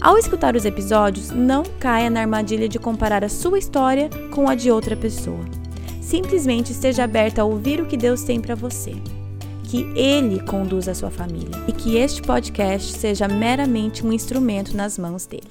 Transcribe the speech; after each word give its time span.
Ao 0.00 0.16
escutar 0.16 0.54
os 0.54 0.64
episódios, 0.64 1.30
não 1.30 1.64
caia 1.80 2.08
na 2.08 2.20
armadilha 2.20 2.68
de 2.68 2.78
comparar 2.78 3.24
a 3.24 3.28
sua 3.28 3.58
história 3.58 4.08
com 4.30 4.48
a 4.48 4.54
de 4.54 4.70
outra 4.70 4.96
pessoa. 4.96 5.44
Simplesmente 6.00 6.70
esteja 6.70 7.02
aberta 7.02 7.42
a 7.42 7.44
ouvir 7.44 7.80
o 7.80 7.86
que 7.86 7.96
Deus 7.96 8.22
tem 8.22 8.40
para 8.40 8.54
você. 8.54 8.94
Que 9.64 9.82
Ele 9.96 10.40
conduza 10.40 10.92
a 10.92 10.94
sua 10.94 11.10
família 11.10 11.50
e 11.66 11.72
que 11.72 11.96
este 11.96 12.22
podcast 12.22 12.92
seja 12.92 13.26
meramente 13.26 14.06
um 14.06 14.12
instrumento 14.12 14.76
nas 14.76 14.96
mãos 14.96 15.26
dele. 15.26 15.50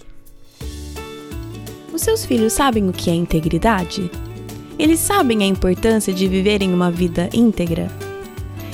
Os 1.94 2.02
seus 2.02 2.26
filhos 2.26 2.54
sabem 2.54 2.88
o 2.88 2.94
que 2.94 3.10
é 3.10 3.14
integridade? 3.14 4.10
Eles 4.80 5.02
sabem 5.02 5.44
a 5.44 5.48
importância 5.48 6.14
de 6.14 6.26
viverem 6.26 6.74
uma 6.74 6.90
vida 6.90 7.30
íntegra? 7.34 7.92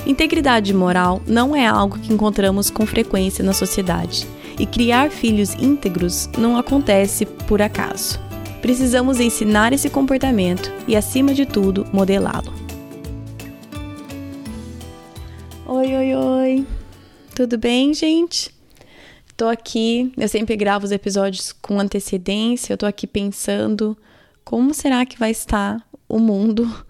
Integridade 0.05 0.71
moral 0.71 1.19
não 1.25 1.55
é 1.55 1.66
algo 1.66 1.97
que 1.97 2.13
encontramos 2.13 2.69
com 2.69 2.85
frequência 2.85 3.44
na 3.44 3.53
sociedade 3.53 4.27
e 4.59 4.66
criar 4.66 5.09
filhos 5.09 5.53
íntegros 5.53 6.30
não 6.38 6.57
acontece 6.57 7.25
por 7.25 7.61
acaso. 7.61 8.20
Precisamos 8.61 9.20
ensinar 9.20 9.73
esse 9.73 9.89
comportamento 9.89 10.71
e, 10.88 10.95
acima 10.95 11.33
de 11.33 11.45
tudo, 11.45 11.86
modelá-lo. 11.91 12.53
Oi, 15.66 15.95
oi, 15.95 16.16
oi! 16.16 16.67
Tudo 17.36 17.58
bem, 17.58 17.94
gente? 17.94 18.53
Tô 19.36 19.47
aqui, 19.47 20.14
eu 20.16 20.27
sempre 20.30 20.55
gravo 20.55 20.86
os 20.86 20.92
episódios 20.92 21.52
com 21.52 21.80
antecedência, 21.80 22.73
eu 22.73 22.77
tô 22.77 22.86
aqui 22.86 23.08
pensando 23.08 23.97
como 24.45 24.73
será 24.73 25.05
que 25.05 25.17
vai 25.17 25.31
estar 25.31 25.83
o 26.08 26.20
mundo 26.20 26.86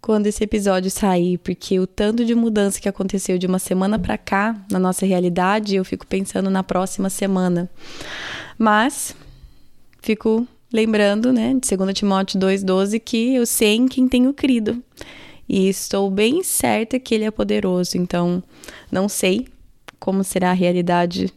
quando 0.00 0.26
esse 0.26 0.42
episódio 0.44 0.90
sair, 0.90 1.38
porque 1.38 1.80
o 1.80 1.86
tanto 1.86 2.24
de 2.24 2.34
mudança 2.34 2.80
que 2.80 2.88
aconteceu 2.88 3.38
de 3.38 3.46
uma 3.46 3.58
semana 3.58 3.98
para 3.98 4.16
cá 4.16 4.56
na 4.70 4.78
nossa 4.78 5.04
realidade, 5.04 5.74
eu 5.74 5.84
fico 5.84 6.06
pensando 6.06 6.48
na 6.48 6.62
próxima 6.62 7.10
semana. 7.10 7.68
Mas 8.58 9.14
fico 10.00 10.46
lembrando, 10.72 11.32
né, 11.32 11.54
de 11.60 11.76
2 11.76 11.92
Timóteo 11.94 12.38
2:12 12.38 13.00
que 13.00 13.34
eu 13.34 13.46
sei 13.46 13.74
em 13.76 13.88
quem 13.88 14.08
tenho 14.08 14.32
crido. 14.32 14.82
E 15.48 15.68
estou 15.68 16.10
bem 16.10 16.42
certa 16.42 16.98
que 16.98 17.14
ele 17.14 17.24
é 17.24 17.30
poderoso. 17.30 17.96
Então, 17.96 18.42
não 18.90 19.08
sei 19.08 19.46
como 19.98 20.24
será 20.24 20.50
a 20.50 20.54
realidade 20.54 21.32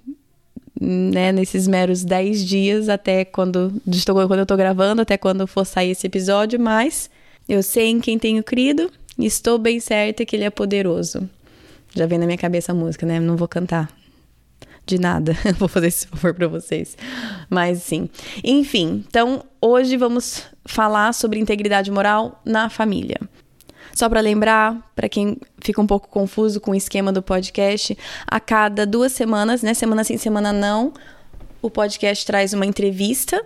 né, 0.80 1.31
nesses 1.31 1.67
meros 1.67 2.03
10 2.03 2.45
dias 2.45 2.89
até 2.89 3.25
quando, 3.25 3.73
quando 4.05 4.37
eu 4.37 4.43
estou 4.43 4.57
gravando, 4.57 5.02
até 5.02 5.17
quando 5.17 5.45
for 5.45 5.65
sair 5.65 5.91
esse 5.91 6.07
episódio, 6.07 6.59
mas 6.59 7.09
eu 7.50 7.64
sei 7.64 7.88
em 7.88 8.00
quem 8.00 8.19
tenho 8.19 8.44
crido 8.44 8.92
e 9.17 9.25
estou 9.25 9.58
bem 9.58 9.80
certa 9.80 10.23
que 10.23 10.36
Ele 10.36 10.45
é 10.45 10.52
poderoso. 10.52 11.28
Já 11.95 12.05
vem 12.05 12.19
na 12.19 12.28
minha 12.28 12.38
cabeça 12.38 12.72
a 12.72 12.75
música, 12.75 13.08
né? 13.08 13.19
Não 13.19 13.36
vou 13.36 13.47
cantar 13.47 13.92
de 14.86 15.00
nada. 15.00 15.36
vou 15.58 15.67
fazer 15.67 15.88
esse 15.88 16.05
favor 16.08 16.33
para 16.36 16.47
vocês. 16.47 16.95
Mas 17.50 17.81
sim. 17.81 18.08
Enfim, 18.44 19.03
então 19.08 19.44
hoje 19.59 19.97
vamos 19.97 20.44
falar 20.64 21.11
sobre 21.14 21.39
integridade 21.39 21.89
moral 21.89 22.39
na 22.45 22.70
família. 22.70 23.17
Só 23.95 24.08
para 24.08 24.22
lembrar, 24.22 24.92
para 24.95 25.09
quem 25.09 25.38
fica 25.59 25.81
um 25.81 25.88
pouco 25.88 26.08
confuso 26.08 26.61
com 26.61 26.71
o 26.71 26.76
esquema 26.76 27.11
do 27.11 27.23
podcast, 27.23 27.98
a 28.27 28.39
cada 28.39 28.86
duas 28.86 29.11
semanas, 29.11 29.64
né, 29.64 29.73
semana 29.73 30.04
sim, 30.04 30.17
semana 30.17 30.54
não, 30.54 30.93
o 31.61 31.70
podcast 31.70 32.26
traz 32.26 32.54
uma 32.54 32.65
entrevista 32.65 33.43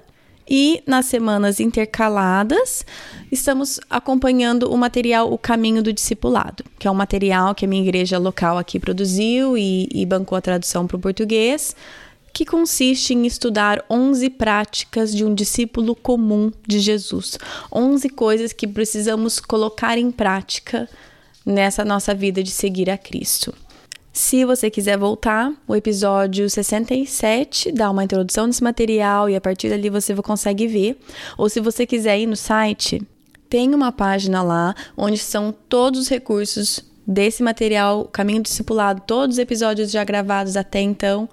e 0.48 0.84
nas 0.86 1.06
semanas 1.06 1.60
intercaladas, 1.60 2.86
estamos 3.32 3.80
acompanhando 3.90 4.72
o 4.72 4.78
material 4.78 5.32
O 5.32 5.38
Caminho 5.38 5.82
do 5.82 5.94
Discipulado, 5.94 6.64
que 6.78 6.88
é 6.88 6.92
um 6.92 6.96
material 6.96 7.56
que 7.56 7.66
a 7.66 7.68
minha 7.68 7.82
igreja 7.82 8.18
local 8.18 8.58
aqui 8.58 8.80
produziu 8.80 9.58
e, 9.58 9.88
e 9.92 10.06
bancou 10.06 10.38
a 10.38 10.42
tradução 10.42 10.86
para 10.86 10.98
o 10.98 11.00
português, 11.00 11.76
que 12.34 12.46
consiste 12.46 13.14
em 13.14 13.26
estudar 13.28 13.86
11 13.90 14.30
práticas 14.32 15.16
de 15.16 15.24
um 15.24 15.36
discípulo 15.36 15.96
comum 15.96 16.52
de 16.68 16.80
Jesus. 16.80 17.38
11 17.72 18.10
coisas 18.10 18.52
que 18.52 18.68
precisamos 18.68 19.40
colocar 19.40 19.98
em 19.98 20.12
prática 20.12 20.90
nessa 21.46 21.86
nossa 21.86 22.14
vida 22.16 22.42
de 22.42 22.50
seguir 22.50 22.90
a 22.90 22.98
Cristo. 22.98 23.54
Se 24.14 24.46
você 24.46 24.70
quiser 24.70 24.96
voltar, 24.96 25.52
o 25.68 25.76
episódio 25.76 26.48
67 26.48 27.72
dá 27.72 27.90
uma 27.90 28.04
introdução 28.04 28.48
desse 28.48 28.64
material 28.64 29.28
e 29.28 29.36
a 29.36 29.42
partir 29.42 29.70
dali 29.70 29.90
você 29.90 30.16
consegue 30.18 30.68
ver. 30.68 31.00
Ou 31.36 31.50
se 31.50 31.60
você 31.60 31.84
quiser 31.84 32.20
ir 32.20 32.28
no 32.28 32.36
site, 32.36 33.02
tem 33.50 33.74
uma 33.74 33.92
página 33.92 34.44
lá 34.44 34.76
onde 34.96 35.18
são 35.18 35.52
todos 35.52 36.00
os 36.02 36.10
recursos 36.10 36.86
desse 37.08 37.42
material, 37.42 38.06
Caminho 38.06 38.44
Discipulado, 38.44 39.02
todos 39.02 39.38
os 39.38 39.40
episódios 39.40 39.90
já 39.90 40.04
gravados 40.04 40.56
até 40.56 40.80
então, 40.80 41.28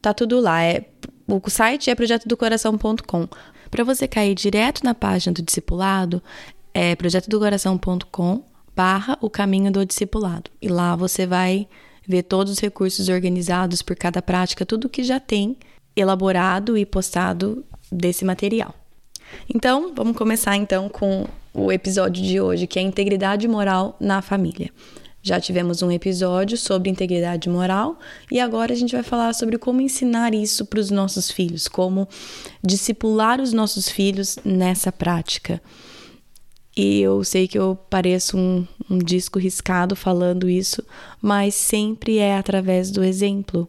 tá 0.00 0.14
tudo 0.14 0.38
lá. 0.38 0.62
É, 0.62 0.84
o 1.26 1.50
site 1.50 1.90
é 1.90 1.94
projetodocoração.com. 1.96 3.28
Para 3.68 3.82
você 3.82 4.06
cair 4.06 4.36
direto 4.36 4.84
na 4.84 4.94
página 4.94 5.34
do 5.34 5.42
discipulado, 5.42 6.22
é 6.72 6.94
projetodocoração.com 6.94 8.44
barra 8.76 9.18
o 9.20 9.28
caminho 9.28 9.72
do 9.72 9.84
discipulado. 9.84 10.52
E 10.60 10.68
lá 10.68 10.94
você 10.94 11.26
vai 11.26 11.66
ver 12.06 12.22
todos 12.22 12.52
os 12.52 12.58
recursos 12.58 13.08
organizados 13.08 13.82
por 13.82 13.96
cada 13.96 14.20
prática, 14.20 14.66
tudo 14.66 14.88
que 14.88 15.02
já 15.02 15.20
tem 15.20 15.56
elaborado 15.94 16.76
e 16.76 16.84
postado 16.84 17.64
desse 17.90 18.24
material. 18.24 18.74
Então, 19.52 19.92
vamos 19.94 20.16
começar 20.16 20.56
então 20.56 20.88
com 20.88 21.26
o 21.54 21.70
episódio 21.70 22.22
de 22.22 22.40
hoje, 22.40 22.66
que 22.66 22.78
é 22.78 22.82
integridade 22.82 23.46
moral 23.46 23.96
na 24.00 24.22
família. 24.22 24.70
Já 25.22 25.40
tivemos 25.40 25.82
um 25.82 25.90
episódio 25.90 26.58
sobre 26.58 26.90
integridade 26.90 27.48
moral 27.48 27.96
e 28.30 28.40
agora 28.40 28.72
a 28.72 28.76
gente 28.76 28.92
vai 28.92 29.04
falar 29.04 29.32
sobre 29.34 29.56
como 29.56 29.80
ensinar 29.80 30.34
isso 30.34 30.66
para 30.66 30.80
os 30.80 30.90
nossos 30.90 31.30
filhos, 31.30 31.68
como 31.68 32.08
discipular 32.62 33.40
os 33.40 33.52
nossos 33.52 33.88
filhos 33.88 34.36
nessa 34.44 34.90
prática. 34.90 35.62
E 36.76 37.00
eu 37.00 37.22
sei 37.22 37.46
que 37.46 37.56
eu 37.56 37.78
pareço 37.88 38.36
um, 38.36 38.66
um 38.92 38.98
disco 38.98 39.38
riscado 39.38 39.96
falando 39.96 40.50
isso, 40.50 40.84
mas 41.20 41.54
sempre 41.54 42.18
é 42.18 42.36
através 42.36 42.90
do 42.90 43.02
exemplo. 43.02 43.68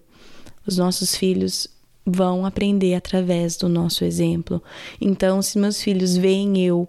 Os 0.67 0.77
nossos 0.77 1.15
filhos 1.15 1.67
vão 2.05 2.45
aprender 2.45 2.95
através 2.95 3.55
do 3.55 3.69
nosso 3.69 4.03
exemplo. 4.03 4.61
Então, 4.99 5.41
se 5.41 5.57
meus 5.57 5.81
filhos 5.81 6.17
veem 6.17 6.65
eu 6.65 6.87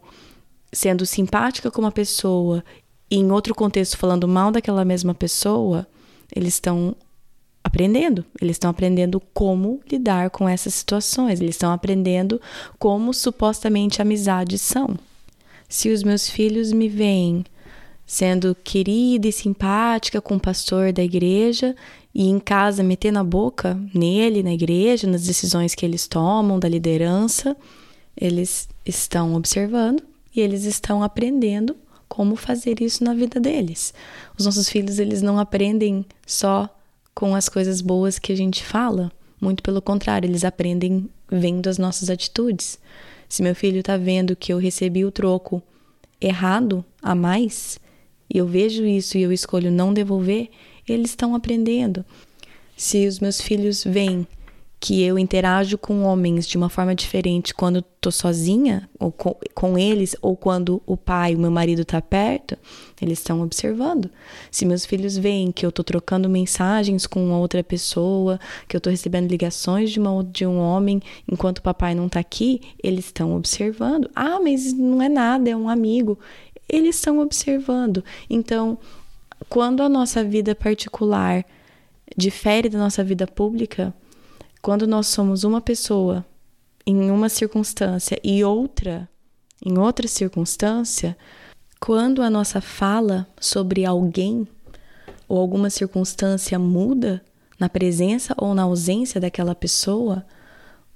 sendo 0.72 1.06
simpática 1.06 1.70
com 1.70 1.80
uma 1.80 1.92
pessoa 1.92 2.64
e 3.08 3.16
em 3.16 3.30
outro 3.30 3.54
contexto 3.54 3.96
falando 3.96 4.26
mal 4.26 4.50
daquela 4.50 4.84
mesma 4.84 5.14
pessoa, 5.14 5.86
eles 6.34 6.54
estão 6.54 6.96
aprendendo. 7.62 8.24
Eles 8.40 8.56
estão 8.56 8.70
aprendendo 8.70 9.20
como 9.32 9.80
lidar 9.90 10.30
com 10.30 10.48
essas 10.48 10.74
situações. 10.74 11.40
Eles 11.40 11.54
estão 11.54 11.72
aprendendo 11.72 12.40
como 12.78 13.14
supostamente 13.14 14.02
amizades 14.02 14.60
são. 14.60 14.98
Se 15.68 15.90
os 15.90 16.02
meus 16.02 16.28
filhos 16.28 16.72
me 16.72 16.88
veem 16.88 17.44
sendo 18.06 18.54
querida 18.62 19.26
e 19.26 19.32
simpática 19.32 20.20
com 20.20 20.37
o 20.37 20.41
pastor 20.41 20.92
da 20.92 21.03
igreja 21.03 21.75
e 22.15 22.28
em 22.28 22.38
casa 22.38 22.82
metendo 22.82 23.19
a 23.19 23.25
boca 23.25 23.78
nele, 23.94 24.42
na 24.42 24.53
igreja, 24.53 25.06
nas 25.06 25.25
decisões 25.25 25.75
que 25.75 25.84
eles 25.84 26.06
tomam, 26.06 26.59
da 26.59 26.69
liderança, 26.69 27.56
eles 28.17 28.69
estão 28.84 29.34
observando 29.34 30.02
e 30.34 30.40
eles 30.40 30.64
estão 30.64 31.02
aprendendo 31.02 31.76
como 32.08 32.37
fazer 32.37 32.81
isso 32.81 33.02
na 33.02 33.14
vida 33.14 33.40
deles. 33.40 33.93
Os 34.38 34.44
nossos 34.44 34.69
filhos, 34.69 34.99
eles 34.99 35.23
não 35.23 35.38
aprendem 35.38 36.05
só 36.26 36.69
com 37.14 37.34
as 37.34 37.49
coisas 37.49 37.81
boas 37.81 38.19
que 38.19 38.32
a 38.32 38.37
gente 38.37 38.64
fala, 38.64 39.11
muito 39.40 39.62
pelo 39.62 39.82
contrário, 39.82 40.28
eles 40.28 40.44
aprendem 40.44 41.08
vendo 41.31 41.69
as 41.69 41.78
nossas 41.78 42.11
atitudes. 42.11 42.78
Se 43.28 43.43
meu 43.43 43.55
filho 43.55 43.81
está 43.81 43.96
vendo 43.96 44.37
que 44.37 44.52
eu 44.52 44.58
recebi 44.58 45.05
o 45.05 45.11
troco 45.11 45.62
errado 46.20 46.84
a 47.02 47.14
mais, 47.14 47.78
e 48.34 48.38
eu 48.38 48.46
vejo 48.46 48.84
isso 48.84 49.16
e 49.16 49.22
eu 49.22 49.32
escolho 49.32 49.70
não 49.70 49.94
devolver, 49.94 50.50
eles 50.88 51.10
estão 51.10 51.36
aprendendo. 51.36 52.04
Se 52.76 53.06
os 53.06 53.20
meus 53.20 53.40
filhos 53.40 53.84
veem 53.84 54.26
que 54.81 55.02
eu 55.02 55.19
interajo 55.19 55.78
com 55.78 56.02
homens 56.02 56.46
de 56.46 56.58
uma 56.58 56.69
forma 56.69 56.94
diferente 56.94 57.54
quando 57.54 57.81
tô 57.81 58.10
sozinha, 58.10 58.86
ou 59.00 59.10
com, 59.10 59.34
com 59.54 59.78
eles, 59.78 60.14
ou 60.20 60.36
quando 60.36 60.82
o 60.84 60.94
pai, 60.94 61.34
o 61.34 61.38
meu 61.38 61.50
marido 61.50 61.86
tá 61.86 62.02
perto, 62.02 62.58
eles 63.00 63.19
estão 63.19 63.40
observando. 63.40 64.10
Se 64.50 64.66
meus 64.66 64.84
filhos 64.84 65.16
veem 65.16 65.50
que 65.50 65.64
eu 65.64 65.72
tô 65.72 65.82
trocando 65.82 66.28
mensagens 66.28 67.06
com 67.06 67.30
outra 67.30 67.64
pessoa, 67.64 68.38
que 68.69 68.76
eu 68.76 68.80
tô 68.80 68.90
recebendo 68.90 69.30
ligações 69.30 69.90
de, 69.90 69.98
uma, 69.98 70.22
de 70.22 70.44
um 70.44 70.58
homem 70.58 71.00
enquanto 71.26 71.58
o 71.58 71.62
papai 71.62 71.94
não 71.94 72.06
tá 72.06 72.20
aqui, 72.20 72.60
eles 72.82 73.06
estão 73.06 73.34
observando. 73.34 74.10
Ah, 74.14 74.38
mas 74.38 74.75
não 74.75 75.00
é 75.00 75.08
nada, 75.08 75.48
é 75.48 75.56
um 75.56 75.66
amigo. 75.66 76.19
Eles 76.69 76.96
estão 76.96 77.19
observando. 77.19 78.05
Então, 78.28 78.78
quando 79.49 79.82
a 79.82 79.88
nossa 79.88 80.25
vida 80.25 80.55
particular 80.55 81.44
difere 82.16 82.69
da 82.69 82.78
nossa 82.78 83.02
vida 83.02 83.26
pública, 83.26 83.94
quando 84.62 84.87
nós 84.87 85.06
somos 85.08 85.44
uma 85.44 85.61
pessoa 85.61 86.25
em 86.87 87.11
uma 87.11 87.28
circunstância 87.28 88.19
e 88.22 88.44
outra 88.44 89.08
em 89.64 89.78
outra 89.78 90.06
circunstância, 90.06 91.16
quando 91.81 92.22
a 92.22 92.28
nossa 92.28 92.61
fala 92.61 93.26
sobre 93.40 93.84
alguém 93.84 94.46
ou 95.26 95.38
alguma 95.38 95.70
circunstância 95.70 96.58
muda 96.58 97.25
na 97.58 97.69
presença 97.69 98.34
ou 98.37 98.55
na 98.55 98.64
ausência 98.64 99.20
daquela 99.20 99.55
pessoa, 99.55 100.25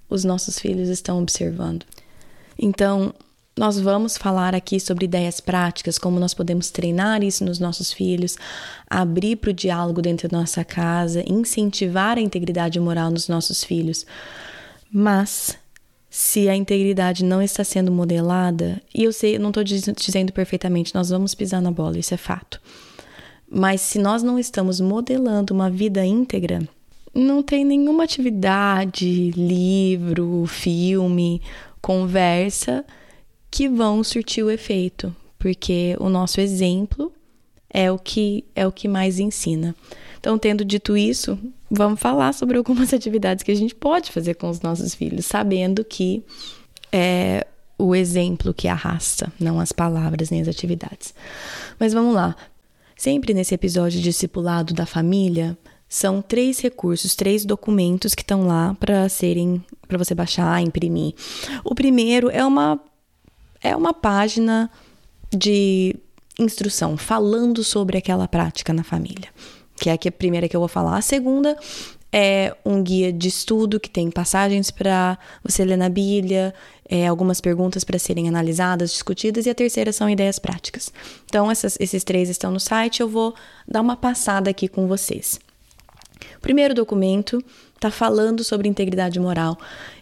os 0.09 0.23
nossos 0.23 0.59
filhos 0.59 0.89
estão 0.89 1.21
observando. 1.21 1.87
Então, 2.59 3.15
nós 3.59 3.79
vamos 3.81 4.17
falar 4.17 4.55
aqui 4.55 4.79
sobre 4.79 5.05
ideias 5.05 5.41
práticas, 5.41 5.99
como 5.99 6.21
nós 6.21 6.33
podemos 6.33 6.71
treinar 6.71 7.25
isso 7.25 7.45
nos 7.45 7.59
nossos 7.59 7.93
filhos, 7.93 8.37
abrir 8.89 9.35
para 9.37 9.51
o 9.51 9.53
diálogo 9.53 10.01
dentro 10.01 10.29
da 10.29 10.39
nossa 10.39 10.65
casa, 10.65 11.25
incentivar 11.27 12.17
a 12.17 12.21
integridade 12.21 12.79
moral 12.79 13.11
nos 13.11 13.29
nossos 13.29 13.65
filhos. 13.65 14.07
Mas 14.93 15.59
se 16.09 16.49
a 16.49 16.55
integridade 16.55 17.25
não 17.25 17.43
está 17.43 17.65
sendo 17.65 17.91
modelada, 17.91 18.81
e 18.95 19.03
eu 19.03 19.13
sei, 19.13 19.35
eu 19.35 19.41
não 19.41 19.51
estou 19.51 19.65
dizendo 19.65 20.33
perfeitamente, 20.33 20.95
nós 20.95 21.11
vamos 21.11 21.35
pisar 21.35 21.61
na 21.61 21.73
bola, 21.73 21.99
isso 21.99 22.15
é 22.15 22.17
fato. 22.17 22.61
Mas 23.51 23.81
se 23.81 23.99
nós 23.99 24.23
não 24.23 24.39
estamos 24.39 24.81
modelando 24.81 25.53
uma 25.53 25.69
vida 25.69 26.05
íntegra, 26.05 26.63
não 27.13 27.43
tem 27.43 27.65
nenhuma 27.65 28.05
atividade, 28.05 29.33
livro, 29.33 30.47
filme, 30.47 31.43
conversa 31.83 32.85
que 33.51 33.69
vão 33.69 34.03
surtir 34.05 34.45
o 34.45 34.51
efeito, 34.51 35.15
porque 35.39 35.97
o 35.99 36.09
nosso 36.09 36.41
exemplo 36.41 37.13
é 37.71 37.91
o 37.91 37.99
que 37.99 38.45
é 38.55 38.67
o 38.67 38.73
que 38.73 38.89
mais 38.89 39.19
ensina. 39.19 39.75
Então, 40.19 40.39
tendo 40.39 40.65
dito 40.65 40.97
isso, 40.97 41.39
vamos 41.71 42.01
falar 42.01 42.33
sobre 42.33 42.57
algumas 42.57 42.93
atividades 42.95 43.45
que 43.45 43.53
a 43.53 43.57
gente 43.57 43.75
pode 43.75 44.11
fazer 44.11 44.35
com 44.35 44.49
os 44.49 44.61
nossos 44.61 44.95
filhos, 44.95 45.27
sabendo 45.27 45.85
que 45.85 46.25
é 46.93 47.47
o 47.79 47.95
exemplo 47.95 48.53
que 48.53 48.67
arrasta, 48.67 49.33
não 49.39 49.61
as 49.61 49.71
palavras 49.71 50.31
nem 50.31 50.41
as 50.41 50.49
atividades. 50.49 51.15
Mas 51.79 51.93
vamos 51.93 52.15
lá. 52.15 52.35
Sempre 52.97 53.33
nesse 53.33 53.55
episódio 53.55 54.01
discipulado 54.01 54.75
da 54.75 54.85
família, 54.85 55.57
são 55.89 56.21
três 56.21 56.59
recursos, 56.59 57.15
três 57.15 57.45
documentos 57.45 58.15
que 58.15 58.23
estão 58.23 58.47
lá 58.47 58.77
para 58.79 59.09
serem 59.09 59.65
para 59.87 59.97
você 59.97 60.15
baixar, 60.15 60.61
imprimir. 60.61 61.15
O 61.65 61.75
primeiro 61.75 62.29
é 62.29 62.45
uma 62.45 62.79
é 63.63 63.75
uma 63.77 63.93
página 63.93 64.71
de 65.31 65.97
instrução 66.39 66.97
falando 66.97 67.65
sobre 67.65 67.99
aquela 67.99 68.29
prática 68.29 68.73
na 68.73 68.85
família, 68.85 69.29
que 69.77 69.91
é 69.91 69.93
a 69.93 70.13
primeira 70.13 70.49
que 70.49 70.57
eu 70.57 70.61
vou 70.61 70.69
falar. 70.69 70.97
A 70.97 71.03
segunda 71.03 71.57
é 72.13 72.57
um 72.65 72.83
guia 72.83 73.13
de 73.13 73.29
estudo 73.29 73.79
que 73.79 73.91
tem 73.91 74.11
passagens 74.11 74.71
para 74.71 75.19
você 75.43 75.65
ler 75.65 75.77
na 75.77 75.89
Bíblia, 75.89 76.55
é, 76.89 77.07
algumas 77.07 77.41
perguntas 77.41 77.85
para 77.85 77.99
serem 77.99 78.29
analisadas, 78.29 78.93
discutidas, 78.93 79.45
e 79.45 79.51
a 79.51 79.55
terceira 79.55 79.93
são 79.93 80.09
ideias 80.09 80.39
práticas. 80.39 80.91
Então, 81.27 81.51
essas, 81.51 81.77
esses 81.79 82.03
três 82.05 82.31
estão 82.31 82.51
no 82.51 82.61
site, 82.61 83.01
eu 83.01 83.09
vou 83.09 83.35
dar 83.67 83.83
uma 83.83 83.97
passada 83.97 84.49
aqui 84.49 84.69
com 84.69 84.87
vocês. 84.87 85.39
O 86.37 86.41
primeiro 86.41 86.75
documento 86.75 87.45
está 87.75 87.91
falando 87.91 88.43
sobre 88.43 88.69
integridade 88.69 89.21
moral 89.21 89.59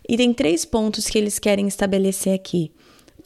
e 0.09 0.17
tem 0.17 0.33
três 0.33 0.65
pontos 0.65 1.07
que 1.07 1.19
eles 1.19 1.39
querem 1.39 1.67
estabelecer 1.67 2.35
aqui 2.35 2.71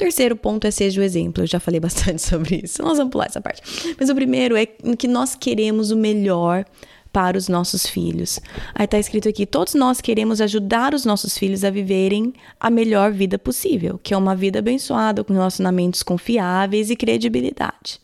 terceiro 0.00 0.35
ponto 0.35 0.67
é 0.67 0.70
seja 0.70 0.99
o 0.99 1.05
exemplo. 1.05 1.43
Eu 1.43 1.47
já 1.47 1.61
falei 1.61 1.79
bastante 1.79 2.23
sobre 2.23 2.62
isso. 2.64 2.82
Nós 2.82 2.97
vamos 2.97 3.12
pular 3.12 3.26
essa 3.26 3.41
parte. 3.41 3.62
Mas 3.99 4.08
o 4.08 4.14
primeiro 4.14 4.56
é 4.56 4.64
que 4.67 5.06
nós 5.06 5.37
queremos 5.37 5.91
o 5.91 5.97
melhor 5.97 6.64
para 7.12 7.37
os 7.37 7.49
nossos 7.49 7.87
filhos. 7.87 8.41
Aí 8.75 8.87
está 8.87 8.99
escrito 8.99 9.29
aqui: 9.29 9.44
todos 9.44 9.75
nós 9.75 10.00
queremos 10.00 10.41
ajudar 10.41 10.94
os 10.94 11.05
nossos 11.05 11.37
filhos 11.37 11.64
a 11.64 11.70
viverem 11.70 12.32
a 12.58 12.70
melhor 12.70 13.12
vida 13.12 13.38
possível, 13.38 14.00
que 14.02 14.14
é 14.14 14.17
uma 14.17 14.35
vida 14.35 14.61
abençoada, 14.61 15.23
com 15.23 15.35
relacionamentos 15.35 16.02
confiáveis 16.02 16.88
e 16.88 16.97
credibilidade. 16.97 18.00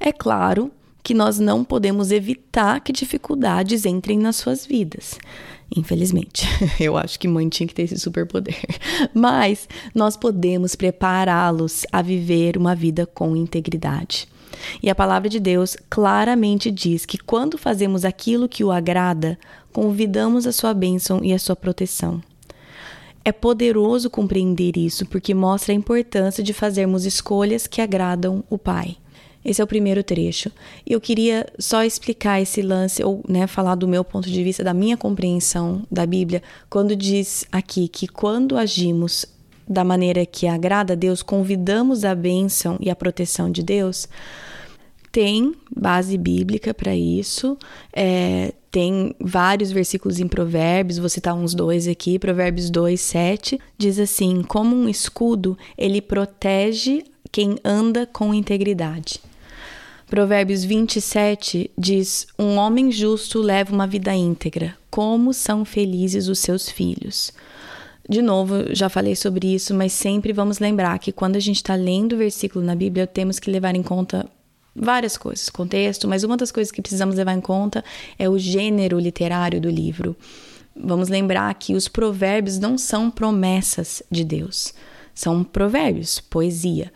É 0.00 0.10
claro 0.10 0.72
que 1.04 1.14
nós 1.14 1.38
não 1.38 1.64
podemos 1.64 2.10
evitar 2.10 2.80
que 2.80 2.92
dificuldades 2.92 3.84
entrem 3.84 4.18
nas 4.18 4.36
suas 4.36 4.66
vidas. 4.66 5.18
Infelizmente, 5.74 6.46
eu 6.78 6.96
acho 6.96 7.18
que 7.18 7.26
mãe 7.26 7.48
tinha 7.48 7.66
que 7.66 7.74
ter 7.74 7.82
esse 7.82 7.98
superpoder. 7.98 8.60
Mas 9.14 9.68
nós 9.94 10.16
podemos 10.16 10.74
prepará-los 10.74 11.84
a 11.90 12.02
viver 12.02 12.56
uma 12.56 12.74
vida 12.74 13.06
com 13.06 13.36
integridade. 13.36 14.28
E 14.82 14.90
a 14.90 14.94
palavra 14.94 15.28
de 15.28 15.40
Deus 15.40 15.76
claramente 15.88 16.70
diz 16.70 17.06
que 17.06 17.18
quando 17.18 17.56
fazemos 17.56 18.04
aquilo 18.04 18.48
que 18.48 18.62
o 18.62 18.70
agrada, 18.70 19.38
convidamos 19.72 20.46
a 20.46 20.52
sua 20.52 20.74
bênção 20.74 21.24
e 21.24 21.32
a 21.32 21.38
sua 21.38 21.56
proteção. 21.56 22.22
É 23.24 23.32
poderoso 23.32 24.10
compreender 24.10 24.76
isso 24.76 25.06
porque 25.06 25.32
mostra 25.32 25.72
a 25.72 25.76
importância 25.76 26.42
de 26.42 26.52
fazermos 26.52 27.06
escolhas 27.06 27.66
que 27.66 27.80
agradam 27.80 28.44
o 28.50 28.58
Pai. 28.58 28.96
Esse 29.44 29.60
é 29.60 29.64
o 29.64 29.66
primeiro 29.66 30.02
trecho. 30.04 30.50
E 30.86 30.92
eu 30.92 31.00
queria 31.00 31.46
só 31.58 31.82
explicar 31.82 32.40
esse 32.40 32.62
lance, 32.62 33.02
ou 33.02 33.22
né, 33.28 33.46
falar 33.46 33.74
do 33.74 33.88
meu 33.88 34.04
ponto 34.04 34.30
de 34.30 34.44
vista, 34.44 34.62
da 34.62 34.72
minha 34.72 34.96
compreensão 34.96 35.82
da 35.90 36.06
Bíblia, 36.06 36.42
quando 36.70 36.94
diz 36.94 37.44
aqui 37.50 37.88
que 37.88 38.06
quando 38.06 38.56
agimos 38.56 39.26
da 39.68 39.84
maneira 39.84 40.24
que 40.26 40.46
agrada 40.46 40.92
a 40.92 40.96
Deus, 40.96 41.22
convidamos 41.22 42.04
a 42.04 42.14
bênção 42.14 42.76
e 42.80 42.90
a 42.90 42.96
proteção 42.96 43.50
de 43.50 43.62
Deus. 43.62 44.08
Tem 45.10 45.54
base 45.74 46.16
bíblica 46.16 46.72
para 46.72 46.94
isso, 46.94 47.58
é, 47.92 48.52
tem 48.70 49.14
vários 49.20 49.70
versículos 49.70 50.18
em 50.18 50.26
Provérbios, 50.26 50.98
vou 50.98 51.08
citar 51.08 51.34
uns 51.34 51.54
dois 51.54 51.86
aqui. 51.86 52.18
Provérbios 52.18 52.70
2, 52.70 52.98
7 52.98 53.60
diz 53.76 53.98
assim: 53.98 54.42
Como 54.42 54.74
um 54.74 54.88
escudo, 54.88 55.58
ele 55.76 56.00
protege 56.00 57.04
quem 57.30 57.58
anda 57.62 58.06
com 58.06 58.32
integridade. 58.32 59.20
Provérbios 60.12 60.62
27 60.62 61.70
diz: 61.78 62.26
Um 62.38 62.56
homem 62.56 62.92
justo 62.92 63.40
leva 63.40 63.72
uma 63.72 63.86
vida 63.86 64.14
íntegra. 64.14 64.76
Como 64.90 65.32
são 65.32 65.64
felizes 65.64 66.28
os 66.28 66.38
seus 66.38 66.68
filhos. 66.68 67.32
De 68.06 68.20
novo, 68.20 68.74
já 68.74 68.90
falei 68.90 69.16
sobre 69.16 69.54
isso, 69.54 69.72
mas 69.72 69.90
sempre 69.94 70.34
vamos 70.34 70.58
lembrar 70.58 70.98
que 70.98 71.12
quando 71.12 71.36
a 71.36 71.40
gente 71.40 71.56
está 71.56 71.74
lendo 71.74 72.12
o 72.12 72.18
versículo 72.18 72.62
na 72.62 72.74
Bíblia, 72.74 73.06
temos 73.06 73.38
que 73.38 73.50
levar 73.50 73.74
em 73.74 73.82
conta 73.82 74.28
várias 74.76 75.16
coisas, 75.16 75.48
contexto, 75.48 76.06
mas 76.06 76.24
uma 76.24 76.36
das 76.36 76.52
coisas 76.52 76.70
que 76.70 76.82
precisamos 76.82 77.16
levar 77.16 77.32
em 77.32 77.40
conta 77.40 77.82
é 78.18 78.28
o 78.28 78.38
gênero 78.38 78.98
literário 78.98 79.62
do 79.62 79.70
livro. 79.70 80.14
Vamos 80.76 81.08
lembrar 81.08 81.54
que 81.54 81.74
os 81.74 81.88
provérbios 81.88 82.58
não 82.58 82.76
são 82.76 83.10
promessas 83.10 84.02
de 84.10 84.24
Deus, 84.24 84.74
são 85.14 85.42
provérbios, 85.42 86.20
poesia 86.20 86.92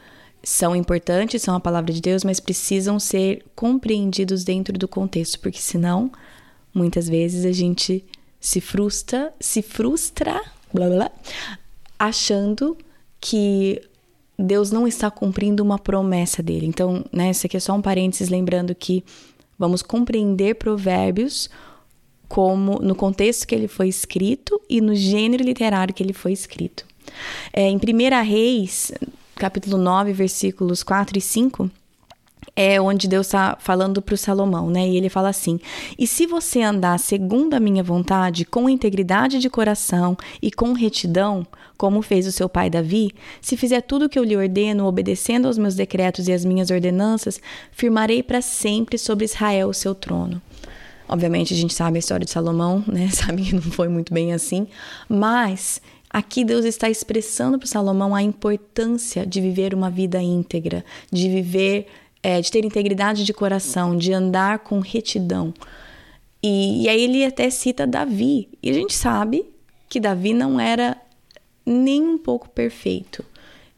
são 0.46 0.76
importantes, 0.76 1.42
são 1.42 1.56
a 1.56 1.60
palavra 1.60 1.92
de 1.92 2.00
Deus, 2.00 2.22
mas 2.22 2.38
precisam 2.38 3.00
ser 3.00 3.44
compreendidos 3.56 4.44
dentro 4.44 4.78
do 4.78 4.86
contexto, 4.86 5.40
porque 5.40 5.58
senão, 5.58 6.08
muitas 6.72 7.08
vezes 7.08 7.44
a 7.44 7.50
gente 7.50 8.04
se 8.38 8.60
frustra, 8.60 9.34
se 9.40 9.60
frustra, 9.60 10.40
blá 10.72 10.86
blá, 10.86 10.96
blá 10.96 11.12
achando 11.98 12.78
que 13.20 13.82
Deus 14.38 14.70
não 14.70 14.86
está 14.86 15.10
cumprindo 15.10 15.64
uma 15.64 15.80
promessa 15.80 16.44
dele. 16.44 16.66
Então, 16.66 17.04
né, 17.12 17.30
isso 17.32 17.44
aqui 17.44 17.56
é 17.56 17.60
só 17.60 17.74
um 17.74 17.82
parênteses 17.82 18.28
lembrando 18.28 18.72
que 18.72 19.02
vamos 19.58 19.82
compreender 19.82 20.54
provérbios 20.54 21.50
como 22.28 22.78
no 22.78 22.94
contexto 22.94 23.48
que 23.48 23.54
ele 23.54 23.66
foi 23.66 23.88
escrito 23.88 24.60
e 24.70 24.80
no 24.80 24.94
gênero 24.94 25.42
literário 25.42 25.92
que 25.92 26.04
ele 26.04 26.12
foi 26.12 26.32
escrito. 26.32 26.86
É, 27.52 27.68
em 27.68 27.78
1 27.78 28.24
Reis, 28.24 28.92
capítulo 29.36 29.76
9, 29.76 30.12
versículos 30.12 30.82
4 30.82 31.18
e 31.18 31.20
5, 31.20 31.70
é 32.54 32.80
onde 32.80 33.06
Deus 33.06 33.26
está 33.26 33.56
falando 33.60 34.00
para 34.00 34.14
o 34.14 34.18
Salomão, 34.18 34.70
né? 34.70 34.88
E 34.88 34.96
ele 34.96 35.10
fala 35.10 35.28
assim: 35.28 35.60
E 35.98 36.06
se 36.06 36.26
você 36.26 36.62
andar 36.62 36.98
segundo 36.98 37.54
a 37.54 37.60
minha 37.60 37.82
vontade, 37.82 38.46
com 38.46 38.68
integridade 38.68 39.38
de 39.38 39.50
coração 39.50 40.16
e 40.40 40.50
com 40.50 40.72
retidão, 40.72 41.46
como 41.76 42.00
fez 42.00 42.26
o 42.26 42.32
seu 42.32 42.48
pai 42.48 42.70
Davi, 42.70 43.12
se 43.42 43.56
fizer 43.56 43.82
tudo 43.82 44.06
o 44.06 44.08
que 44.08 44.18
eu 44.18 44.24
lhe 44.24 44.36
ordeno, 44.36 44.86
obedecendo 44.86 45.46
aos 45.46 45.58
meus 45.58 45.74
decretos 45.74 46.28
e 46.28 46.32
às 46.32 46.44
minhas 46.44 46.70
ordenanças, 46.70 47.38
firmarei 47.70 48.22
para 48.22 48.40
sempre 48.40 48.96
sobre 48.96 49.26
Israel 49.26 49.68
o 49.68 49.74
seu 49.74 49.94
trono. 49.94 50.40
Obviamente 51.08 51.54
a 51.54 51.56
gente 51.56 51.74
sabe 51.74 51.98
a 51.98 52.00
história 52.00 52.24
de 52.24 52.30
Salomão, 52.30 52.82
né? 52.86 53.08
Sabe 53.12 53.42
que 53.42 53.54
não 53.54 53.62
foi 53.62 53.88
muito 53.88 54.12
bem 54.12 54.32
assim, 54.32 54.66
mas 55.08 55.80
aqui 56.16 56.46
Deus 56.46 56.64
está 56.64 56.88
expressando 56.88 57.58
para 57.58 57.68
Salomão 57.68 58.14
a 58.14 58.22
importância 58.22 59.26
de 59.26 59.38
viver 59.38 59.74
uma 59.74 59.90
vida 59.90 60.18
íntegra, 60.22 60.82
de 61.12 61.28
viver, 61.28 61.88
é, 62.22 62.40
de 62.40 62.50
ter 62.50 62.64
integridade 62.64 63.22
de 63.22 63.34
coração, 63.34 63.94
de 63.94 64.14
andar 64.14 64.60
com 64.60 64.80
retidão. 64.80 65.52
E, 66.42 66.84
e 66.84 66.88
aí 66.88 67.02
ele 67.02 67.22
até 67.22 67.50
cita 67.50 67.86
Davi. 67.86 68.48
E 68.62 68.70
a 68.70 68.72
gente 68.72 68.94
sabe 68.94 69.44
que 69.90 70.00
Davi 70.00 70.32
não 70.32 70.58
era 70.58 70.96
nem 71.66 72.02
um 72.02 72.16
pouco 72.16 72.48
perfeito. 72.48 73.22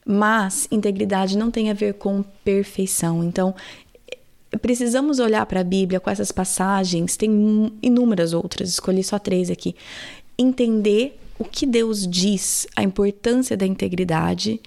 Mas 0.07 0.68
integridade 0.71 1.37
não 1.37 1.50
tem 1.50 1.71
a 1.71 1.75
ver 1.75 1.95
com 1.95 2.23
perfeição. 2.45 3.25
Então, 3.25 3.52
precisamos 4.62 5.18
olhar 5.18 5.45
para 5.45 5.62
a 5.62 5.64
Bíblia 5.64 5.99
com 5.99 6.09
essas 6.09 6.30
passagens, 6.30 7.16
tem 7.16 7.73
inúmeras 7.83 8.33
outras, 8.33 8.68
escolhi 8.68 9.02
só 9.02 9.18
três 9.18 9.50
aqui. 9.50 9.75
Entender 10.38 11.18
o 11.38 11.45
que 11.45 11.66
Deus 11.66 12.07
diz, 12.07 12.66
a 12.75 12.83
importância 12.83 13.57
da 13.57 13.66
integridade 13.66 14.61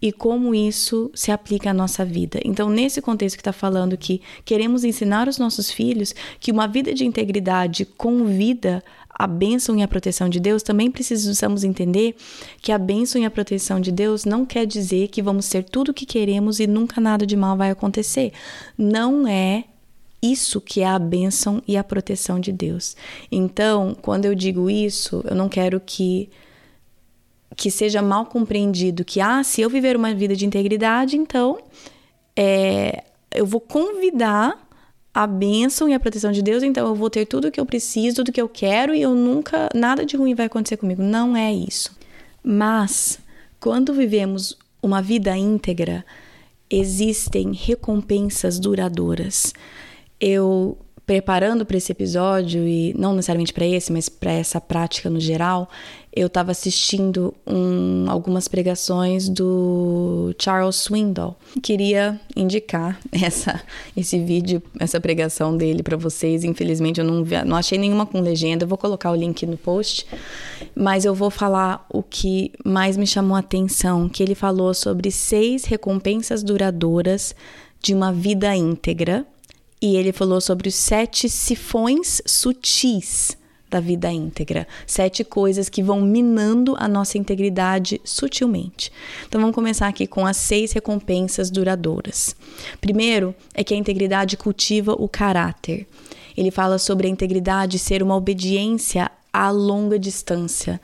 e 0.00 0.12
como 0.12 0.54
isso 0.54 1.10
se 1.14 1.30
aplica 1.30 1.70
à 1.70 1.74
nossa 1.74 2.04
vida. 2.04 2.38
Então, 2.44 2.68
nesse 2.68 3.00
contexto 3.00 3.36
que 3.36 3.40
está 3.40 3.52
falando 3.52 3.96
que 3.96 4.20
queremos 4.44 4.84
ensinar 4.84 5.28
os 5.28 5.38
nossos 5.38 5.70
filhos 5.70 6.14
que 6.38 6.52
uma 6.52 6.66
vida 6.66 6.92
de 6.92 7.06
integridade 7.06 7.86
convida 7.86 8.82
a 9.08 9.26
bênção 9.26 9.78
e 9.78 9.82
a 9.82 9.88
proteção 9.88 10.28
de 10.28 10.40
Deus, 10.40 10.62
também 10.62 10.90
precisamos 10.90 11.62
entender 11.62 12.16
que 12.60 12.72
a 12.72 12.78
bênção 12.78 13.22
e 13.22 13.24
a 13.24 13.30
proteção 13.30 13.80
de 13.80 13.92
Deus 13.92 14.24
não 14.24 14.44
quer 14.44 14.66
dizer 14.66 15.08
que 15.08 15.22
vamos 15.22 15.48
ter 15.48 15.62
tudo 15.62 15.90
o 15.90 15.94
que 15.94 16.04
queremos 16.04 16.58
e 16.58 16.66
nunca 16.66 17.00
nada 17.00 17.24
de 17.24 17.36
mal 17.36 17.56
vai 17.56 17.70
acontecer. 17.70 18.32
Não 18.76 19.26
é 19.26 19.64
isso 20.32 20.60
que 20.60 20.80
é 20.80 20.86
a 20.86 20.98
bênção 20.98 21.62
e 21.66 21.76
a 21.76 21.84
proteção 21.84 22.40
de 22.40 22.52
Deus. 22.52 22.96
Então, 23.30 23.96
quando 24.00 24.24
eu 24.24 24.34
digo 24.34 24.70
isso, 24.70 25.22
eu 25.28 25.34
não 25.34 25.48
quero 25.48 25.80
que 25.80 26.30
que 27.56 27.70
seja 27.70 28.02
mal 28.02 28.26
compreendido 28.26 29.04
que, 29.04 29.20
ah, 29.20 29.44
se 29.44 29.60
eu 29.60 29.70
viver 29.70 29.96
uma 29.96 30.12
vida 30.12 30.34
de 30.34 30.44
integridade, 30.44 31.16
então 31.16 31.56
é, 32.36 33.04
eu 33.32 33.46
vou 33.46 33.60
convidar 33.60 34.58
a 35.12 35.26
bênção 35.26 35.88
e 35.88 35.94
a 35.94 36.00
proteção 36.00 36.32
de 36.32 36.42
Deus, 36.42 36.64
então 36.64 36.88
eu 36.88 36.94
vou 36.96 37.08
ter 37.08 37.24
tudo 37.26 37.46
o 37.46 37.50
que 37.52 37.60
eu 37.60 37.66
preciso, 37.66 38.16
tudo 38.16 38.32
que 38.32 38.40
eu 38.40 38.48
quero 38.48 38.92
e 38.92 39.02
eu 39.02 39.14
nunca, 39.14 39.68
nada 39.72 40.04
de 40.04 40.16
ruim 40.16 40.34
vai 40.34 40.46
acontecer 40.46 40.76
comigo. 40.76 41.00
Não 41.00 41.36
é 41.36 41.52
isso. 41.52 41.96
Mas, 42.42 43.20
quando 43.60 43.94
vivemos 43.94 44.58
uma 44.82 45.00
vida 45.00 45.36
íntegra, 45.36 46.04
existem 46.68 47.52
recompensas 47.52 48.58
duradouras. 48.58 49.54
Eu 50.20 50.78
preparando 51.06 51.66
para 51.66 51.76
esse 51.76 51.92
episódio 51.92 52.66
e 52.66 52.94
não 52.96 53.12
necessariamente 53.12 53.52
para 53.52 53.66
esse, 53.66 53.92
mas 53.92 54.08
para 54.08 54.32
essa 54.32 54.58
prática 54.60 55.10
no 55.10 55.20
geral, 55.20 55.68
eu 56.14 56.28
estava 56.28 56.50
assistindo 56.50 57.34
um, 57.46 58.06
algumas 58.08 58.48
pregações 58.48 59.28
do 59.28 60.34
Charles 60.38 60.76
Swindoll. 60.76 61.36
Queria 61.62 62.18
indicar 62.34 62.98
essa, 63.12 63.60
esse 63.94 64.18
vídeo, 64.18 64.62
essa 64.78 64.98
pregação 64.98 65.56
dele 65.56 65.82
para 65.82 65.96
vocês. 65.96 66.42
Infelizmente 66.42 67.00
eu 67.00 67.04
não, 67.04 67.24
não 67.44 67.56
achei 67.56 67.76
nenhuma 67.76 68.06
com 68.06 68.20
legenda. 68.20 68.64
Eu 68.64 68.68
vou 68.68 68.78
colocar 68.78 69.10
o 69.10 69.16
link 69.16 69.44
no 69.44 69.58
post, 69.58 70.06
mas 70.74 71.04
eu 71.04 71.14
vou 71.14 71.30
falar 71.30 71.84
o 71.90 72.02
que 72.02 72.52
mais 72.64 72.96
me 72.96 73.06
chamou 73.06 73.36
a 73.36 73.40
atenção, 73.40 74.08
que 74.08 74.22
ele 74.22 74.34
falou 74.34 74.72
sobre 74.72 75.10
seis 75.10 75.64
recompensas 75.64 76.42
duradouras 76.42 77.34
de 77.82 77.92
uma 77.92 78.10
vida 78.10 78.56
íntegra. 78.56 79.26
E 79.80 79.96
ele 79.96 80.12
falou 80.12 80.40
sobre 80.40 80.68
os 80.68 80.74
sete 80.74 81.28
sifões 81.28 82.22
sutis 82.24 83.36
da 83.68 83.80
vida 83.80 84.10
íntegra. 84.10 84.68
Sete 84.86 85.24
coisas 85.24 85.68
que 85.68 85.82
vão 85.82 86.00
minando 86.00 86.76
a 86.78 86.86
nossa 86.86 87.18
integridade 87.18 88.00
sutilmente. 88.04 88.92
Então 89.26 89.40
vamos 89.40 89.54
começar 89.54 89.88
aqui 89.88 90.06
com 90.06 90.24
as 90.24 90.36
seis 90.36 90.72
recompensas 90.72 91.50
duradouras. 91.50 92.36
Primeiro 92.80 93.34
é 93.52 93.64
que 93.64 93.74
a 93.74 93.76
integridade 93.76 94.36
cultiva 94.36 94.92
o 94.92 95.08
caráter. 95.08 95.86
Ele 96.36 96.50
fala 96.50 96.78
sobre 96.78 97.08
a 97.08 97.10
integridade 97.10 97.78
ser 97.78 98.02
uma 98.02 98.16
obediência 98.16 99.10
a 99.34 99.50
longa 99.50 99.98
distância. 99.98 100.80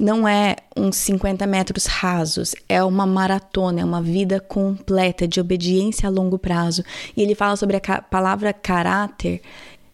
Não 0.00 0.26
é 0.26 0.56
uns 0.74 0.96
50 0.96 1.46
metros 1.46 1.84
rasos, 1.84 2.54
é 2.66 2.82
uma 2.82 3.04
maratona, 3.04 3.82
é 3.82 3.84
uma 3.84 4.00
vida 4.00 4.40
completa 4.40 5.28
de 5.28 5.38
obediência 5.38 6.06
a 6.06 6.10
longo 6.10 6.38
prazo. 6.38 6.82
E 7.14 7.20
ele 7.20 7.34
fala 7.34 7.54
sobre 7.54 7.76
a 7.76 8.00
palavra 8.00 8.50
caráter 8.50 9.42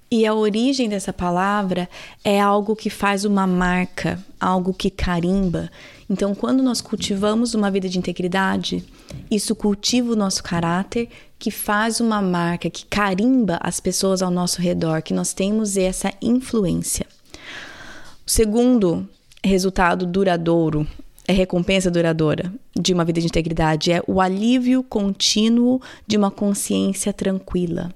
e 0.09 0.25
a 0.25 0.33
origem 0.33 0.89
dessa 0.89 1.13
palavra 1.13 1.89
é 2.23 2.41
algo 2.41 2.77
que 2.77 2.89
faz 2.89 3.25
uma 3.25 3.49
marca, 3.49 4.25
algo 4.39 4.73
que 4.73 4.91
carimba. 4.91 5.69
Então, 6.09 6.37
quando 6.37 6.63
nós 6.63 6.81
cultivamos 6.81 7.53
uma 7.55 7.69
vida 7.69 7.89
de 7.89 7.99
integridade, 7.99 8.85
isso 9.29 9.57
cultiva 9.57 10.13
o 10.13 10.17
nosso 10.17 10.41
caráter, 10.41 11.09
que 11.37 11.51
faz 11.51 11.99
uma 11.99 12.23
marca, 12.23 12.71
que 12.71 12.87
carimba 12.87 13.59
as 13.61 13.81
pessoas 13.81 14.23
ao 14.23 14.31
nosso 14.31 14.63
redor, 14.63 15.03
que 15.03 15.13
nós 15.13 15.33
temos 15.33 15.77
essa 15.77 16.13
influência. 16.23 17.07
O 18.25 18.31
segundo 18.31 19.09
resultado 19.47 20.07
duradouro, 20.07 20.87
é 21.29 21.33
recompensa 21.33 21.91
duradoura 21.91 22.53
de 22.75 22.93
uma 22.93 23.05
vida 23.05 23.21
de 23.21 23.27
integridade, 23.27 23.91
é 23.91 24.03
o 24.07 24.21
alívio 24.21 24.83
contínuo 24.83 25.81
de 26.07 26.17
uma 26.17 26.31
consciência 26.31 27.13
tranquila. 27.13 27.91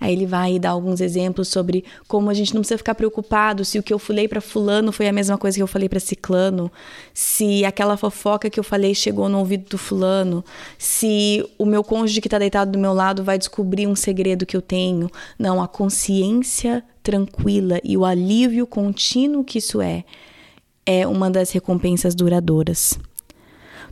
Aí 0.00 0.12
ele 0.12 0.26
vai 0.26 0.58
dar 0.58 0.70
alguns 0.70 1.00
exemplos 1.00 1.48
sobre 1.48 1.84
como 2.08 2.28
a 2.28 2.34
gente 2.34 2.54
não 2.54 2.60
precisa 2.60 2.78
ficar 2.78 2.94
preocupado 2.94 3.64
se 3.64 3.78
o 3.78 3.82
que 3.82 3.92
eu 3.92 3.98
falei 3.98 4.26
para 4.26 4.40
fulano 4.40 4.90
foi 4.90 5.06
a 5.06 5.12
mesma 5.12 5.38
coisa 5.38 5.56
que 5.56 5.62
eu 5.62 5.66
falei 5.66 5.88
para 5.88 6.00
ciclano, 6.00 6.70
se 7.14 7.64
aquela 7.64 7.96
fofoca 7.96 8.50
que 8.50 8.58
eu 8.58 8.64
falei 8.64 8.94
chegou 8.94 9.28
no 9.28 9.38
ouvido 9.38 9.68
do 9.70 9.78
fulano, 9.78 10.44
se 10.76 11.44
o 11.58 11.64
meu 11.64 11.84
cônjuge 11.84 12.20
que 12.20 12.26
está 12.26 12.38
deitado 12.38 12.72
do 12.72 12.78
meu 12.78 12.92
lado 12.92 13.22
vai 13.22 13.38
descobrir 13.38 13.86
um 13.86 13.94
segredo 13.94 14.46
que 14.46 14.56
eu 14.56 14.62
tenho. 14.62 15.08
Não, 15.38 15.62
a 15.62 15.68
consciência 15.68 16.82
tranquila 17.02 17.80
e 17.84 17.96
o 17.96 18.04
alívio 18.04 18.66
contínuo 18.66 19.44
que 19.44 19.58
isso 19.58 19.80
é 19.80 20.04
é 20.84 21.06
uma 21.06 21.30
das 21.30 21.50
recompensas 21.50 22.14
duradouras. 22.14 22.98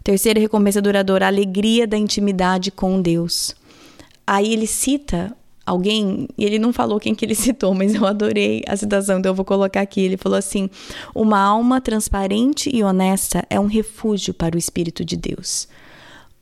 Terceira 0.03 0.41
recompensa 0.41 0.81
duradoura, 0.81 1.27
a 1.27 1.29
alegria 1.29 1.87
da 1.87 1.97
intimidade 1.97 2.71
com 2.71 3.01
Deus. 3.01 3.55
Aí 4.27 4.53
ele 4.53 4.67
cita 4.67 5.37
alguém, 5.65 6.27
e 6.37 6.45
ele 6.45 6.59
não 6.59 6.73
falou 6.73 6.99
quem 6.99 7.15
que 7.15 7.25
ele 7.25 7.35
citou, 7.37 7.75
mas 7.75 7.95
eu 7.95 8.07
adorei 8.07 8.63
a 8.67 8.77
citação, 8.77 9.19
então 9.19 9.31
eu 9.31 9.37
vou 9.37 9.45
colocar 9.45 9.81
aqui. 9.81 10.01
Ele 10.01 10.17
falou 10.17 10.39
assim: 10.39 10.71
Uma 11.15 11.39
alma 11.39 11.81
transparente 11.81 12.71
e 12.75 12.83
honesta 12.83 13.45
é 13.51 13.61
um 13.61 13.67
refúgio 13.67 14.33
para 14.33 14.57
o 14.57 14.59
Espírito 14.59 15.05
de 15.05 15.17
Deus. 15.17 15.69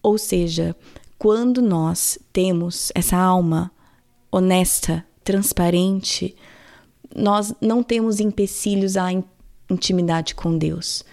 Ou 0.02 0.17
seja, 0.17 0.75
quando 1.19 1.61
nós 1.61 2.19
temos 2.33 2.93
essa 2.95 3.17
alma 3.17 3.71
honesta, 4.31 5.05
transparente, 5.25 6.35
nós 7.14 7.52
não 7.61 7.83
temos 7.83 8.21
empecilhos 8.21 8.97
à 8.97 9.12
intimidade 9.71 10.35
com 10.35 10.57
Deus. 10.57 11.05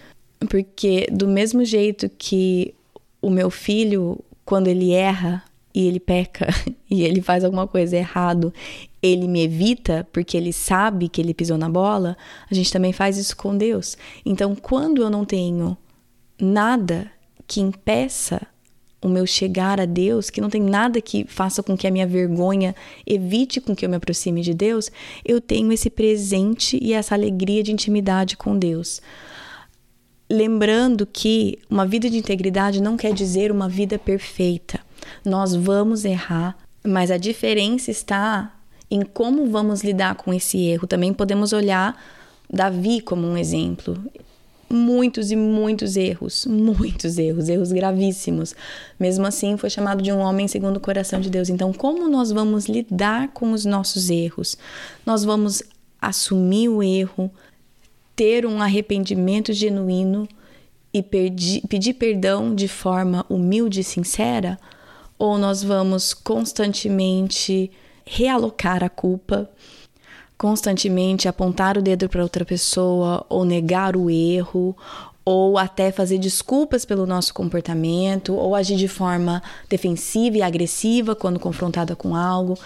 Porque, 0.48 1.06
do 1.10 1.26
mesmo 1.26 1.64
jeito 1.64 2.08
que 2.08 2.74
o 3.20 3.30
meu 3.30 3.50
filho, 3.50 4.18
quando 4.44 4.68
ele 4.68 4.92
erra, 4.92 5.42
e 5.76 5.86
ele 5.86 6.00
peca 6.00 6.46
e 6.90 7.02
ele 7.02 7.20
faz 7.20 7.44
alguma 7.44 7.66
coisa 7.66 7.94
errado, 7.94 8.52
ele 9.02 9.28
me 9.28 9.44
evita 9.44 10.08
porque 10.10 10.34
ele 10.34 10.50
sabe 10.50 11.06
que 11.06 11.20
ele 11.20 11.34
pisou 11.34 11.58
na 11.58 11.68
bola, 11.68 12.16
a 12.50 12.54
gente 12.54 12.72
também 12.72 12.94
faz 12.94 13.18
isso 13.18 13.36
com 13.36 13.56
Deus. 13.56 13.98
Então, 14.24 14.56
quando 14.56 15.02
eu 15.02 15.10
não 15.10 15.26
tenho 15.26 15.76
nada 16.40 17.10
que 17.46 17.60
impeça 17.60 18.40
o 19.02 19.08
meu 19.08 19.26
chegar 19.26 19.80
a 19.80 19.84
Deus, 19.84 20.30
que 20.30 20.40
não 20.40 20.50
tem 20.50 20.60
nada 20.60 21.00
que 21.00 21.24
faça 21.28 21.62
com 21.62 21.76
que 21.76 21.86
a 21.86 21.90
minha 21.90 22.06
vergonha 22.06 22.74
evite 23.06 23.60
com 23.60 23.74
que 23.74 23.84
eu 23.84 23.90
me 23.90 23.96
aproxime 23.96 24.40
de 24.42 24.54
Deus, 24.54 24.90
eu 25.24 25.40
tenho 25.40 25.72
esse 25.72 25.90
presente 25.90 26.78
e 26.82 26.92
essa 26.92 27.14
alegria 27.14 27.62
de 27.62 27.72
intimidade 27.72 28.36
com 28.36 28.58
Deus. 28.58 29.00
Lembrando 30.28 31.06
que 31.06 31.58
uma 31.70 31.86
vida 31.86 32.10
de 32.10 32.18
integridade 32.18 32.82
não 32.82 32.96
quer 32.96 33.12
dizer 33.12 33.52
uma 33.52 33.68
vida 33.68 33.98
perfeita. 33.98 34.80
Nós 35.24 35.54
vamos 35.54 36.04
errar, 36.04 36.56
mas 36.84 37.10
a 37.10 37.16
diferença 37.16 37.90
está 37.90 38.52
em 38.90 39.02
como 39.02 39.48
vamos 39.50 39.84
lidar 39.84 40.16
com 40.16 40.34
esse 40.34 40.58
erro. 40.64 40.86
Também 40.86 41.12
podemos 41.12 41.52
olhar 41.52 41.96
Davi 42.50 43.00
como 43.00 43.26
um 43.26 43.36
exemplo. 43.36 43.96
Muitos 44.68 45.30
e 45.30 45.36
muitos 45.36 45.96
erros, 45.96 46.46
muitos 46.46 47.18
erros, 47.18 47.48
erros 47.48 47.72
gravíssimos. 47.72 48.54
Mesmo 48.98 49.26
assim, 49.26 49.56
foi 49.56 49.70
chamado 49.70 50.02
de 50.02 50.12
um 50.12 50.18
homem 50.18 50.48
segundo 50.48 50.78
o 50.78 50.80
coração 50.80 51.20
de 51.20 51.30
Deus. 51.30 51.48
Então, 51.48 51.72
como 51.72 52.08
nós 52.08 52.32
vamos 52.32 52.66
lidar 52.66 53.28
com 53.28 53.52
os 53.52 53.64
nossos 53.64 54.10
erros? 54.10 54.56
Nós 55.04 55.24
vamos 55.24 55.62
assumir 56.00 56.68
o 56.68 56.82
erro, 56.82 57.30
ter 58.14 58.44
um 58.44 58.60
arrependimento 58.60 59.52
genuíno 59.52 60.28
e 60.92 61.02
pedir 61.02 61.94
perdão 61.94 62.54
de 62.54 62.66
forma 62.66 63.24
humilde 63.28 63.80
e 63.80 63.84
sincera? 63.84 64.58
ou 65.18 65.38
nós 65.38 65.62
vamos 65.62 66.12
constantemente 66.12 67.70
realocar 68.04 68.84
a 68.84 68.88
culpa, 68.88 69.50
constantemente 70.38 71.28
apontar 71.28 71.78
o 71.78 71.82
dedo 71.82 72.08
para 72.08 72.22
outra 72.22 72.44
pessoa 72.44 73.24
ou 73.28 73.44
negar 73.44 73.96
o 73.96 74.10
erro 74.10 74.76
ou 75.26 75.58
até 75.58 75.90
fazer 75.90 76.18
desculpas 76.18 76.84
pelo 76.84 77.04
nosso 77.04 77.34
comportamento, 77.34 78.32
ou 78.32 78.54
agir 78.54 78.76
de 78.76 78.86
forma 78.86 79.42
defensiva 79.68 80.36
e 80.36 80.42
agressiva 80.42 81.16
quando 81.16 81.40
confrontada 81.40 81.96
com 81.96 82.14
algo. 82.14 82.56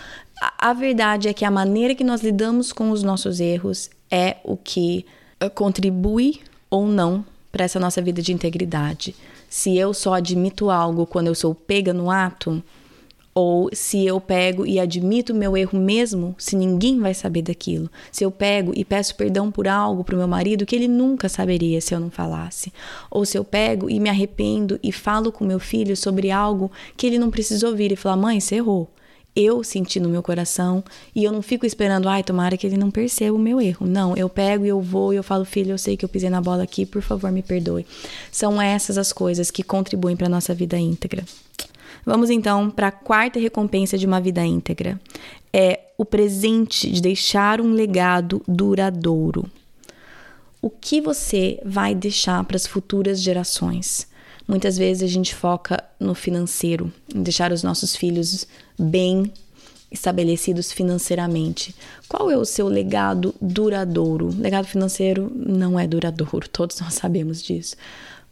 A, 0.58 0.74
verdade 0.74 1.26
é 1.26 1.32
que 1.32 1.46
a 1.46 1.50
maneira 1.50 1.94
que 1.94 2.04
nós 2.04 2.20
lidamos 2.20 2.70
com 2.70 2.90
os 2.90 3.02
nossos 3.02 3.40
erros 3.40 3.88
é 4.10 4.36
o 4.44 4.58
que 4.58 5.06
eh, 5.40 5.48
contribui 5.48 6.40
ou 6.68 6.86
não 6.86 7.24
para 7.50 7.64
essa 7.64 7.80
nossa 7.80 8.02
vida 8.02 8.20
de 8.20 8.30
integridade. 8.30 9.14
Se 9.48 9.76
eu 9.76 9.94
só 9.94 10.12
admito 10.12 10.68
algo 10.68 11.06
quando 11.06 11.28
eu 11.28 11.34
sou 11.34 11.54
pega 11.54 11.94
no 11.94 12.10
ato, 12.10 12.62
ou 13.34 13.70
se 13.72 14.04
eu 14.04 14.20
pego 14.20 14.66
e 14.66 14.80
admito 14.80 15.32
o 15.32 15.36
meu 15.36 15.56
erro 15.56 15.78
mesmo, 15.78 16.34
se 16.36 16.56
ninguém 16.56 16.98
vai 16.98 17.14
saber 17.14 17.42
daquilo. 17.42 17.88
Se 18.10 18.24
eu 18.24 18.30
pego 18.30 18.72
e 18.74 18.84
peço 18.84 19.14
perdão 19.14 19.50
por 19.50 19.68
algo 19.68 20.02
para 20.02 20.14
o 20.14 20.18
meu 20.18 20.28
marido 20.28 20.66
que 20.66 20.74
ele 20.74 20.88
nunca 20.88 21.28
saberia 21.28 21.80
se 21.80 21.94
eu 21.94 22.00
não 22.00 22.10
falasse. 22.10 22.72
Ou 23.10 23.24
se 23.24 23.38
eu 23.38 23.44
pego 23.44 23.88
e 23.88 24.00
me 24.00 24.08
arrependo 24.08 24.78
e 24.82 24.90
falo 24.90 25.30
com 25.30 25.44
meu 25.44 25.60
filho 25.60 25.96
sobre 25.96 26.30
algo 26.30 26.70
que 26.96 27.06
ele 27.06 27.18
não 27.18 27.30
precisa 27.30 27.68
ouvir 27.68 27.92
e 27.92 27.96
falar: 27.96 28.16
mãe, 28.16 28.40
você 28.40 28.56
errou. 28.56 28.90
Eu 29.34 29.62
senti 29.62 30.00
no 30.00 30.08
meu 30.08 30.24
coração 30.24 30.82
e 31.14 31.22
eu 31.22 31.30
não 31.30 31.40
fico 31.40 31.64
esperando, 31.64 32.08
ai, 32.08 32.24
tomara 32.24 32.56
que 32.56 32.66
ele 32.66 32.76
não 32.76 32.90
perceba 32.90 33.36
o 33.36 33.38
meu 33.38 33.60
erro. 33.60 33.86
Não, 33.86 34.16
eu 34.16 34.28
pego 34.28 34.66
e 34.66 34.68
eu 34.68 34.80
vou 34.80 35.14
e 35.14 35.16
eu 35.16 35.22
falo, 35.22 35.44
filho, 35.44 35.70
eu 35.70 35.78
sei 35.78 35.96
que 35.96 36.04
eu 36.04 36.08
pisei 36.08 36.28
na 36.28 36.40
bola 36.40 36.64
aqui, 36.64 36.84
por 36.84 37.00
favor, 37.00 37.30
me 37.30 37.40
perdoe. 37.40 37.86
São 38.32 38.60
essas 38.60 38.98
as 38.98 39.12
coisas 39.12 39.48
que 39.48 39.62
contribuem 39.62 40.16
para 40.16 40.28
nossa 40.28 40.52
vida 40.52 40.76
íntegra. 40.76 41.24
Vamos 42.04 42.30
então 42.30 42.70
para 42.70 42.88
a 42.88 42.92
quarta 42.92 43.38
recompensa 43.38 43.98
de 43.98 44.06
uma 44.06 44.20
vida 44.20 44.44
íntegra. 44.44 45.00
É 45.52 45.80
o 45.98 46.04
presente 46.04 46.90
de 46.90 47.00
deixar 47.00 47.60
um 47.60 47.72
legado 47.72 48.42
duradouro. 48.46 49.50
O 50.62 50.68
que 50.68 51.00
você 51.00 51.60
vai 51.64 51.94
deixar 51.94 52.44
para 52.44 52.56
as 52.56 52.66
futuras 52.66 53.20
gerações? 53.20 54.06
Muitas 54.46 54.76
vezes 54.76 55.02
a 55.02 55.06
gente 55.06 55.34
foca 55.34 55.82
no 55.98 56.14
financeiro, 56.14 56.92
em 57.14 57.22
deixar 57.22 57.52
os 57.52 57.62
nossos 57.62 57.94
filhos 57.94 58.46
bem 58.78 59.32
estabelecidos 59.90 60.72
financeiramente. 60.72 61.74
Qual 62.08 62.30
é 62.30 62.36
o 62.36 62.44
seu 62.44 62.68
legado 62.68 63.34
duradouro? 63.40 64.28
Legado 64.38 64.66
financeiro 64.66 65.32
não 65.34 65.78
é 65.78 65.86
duradouro, 65.86 66.48
todos 66.50 66.80
nós 66.80 66.94
sabemos 66.94 67.42
disso. 67.42 67.76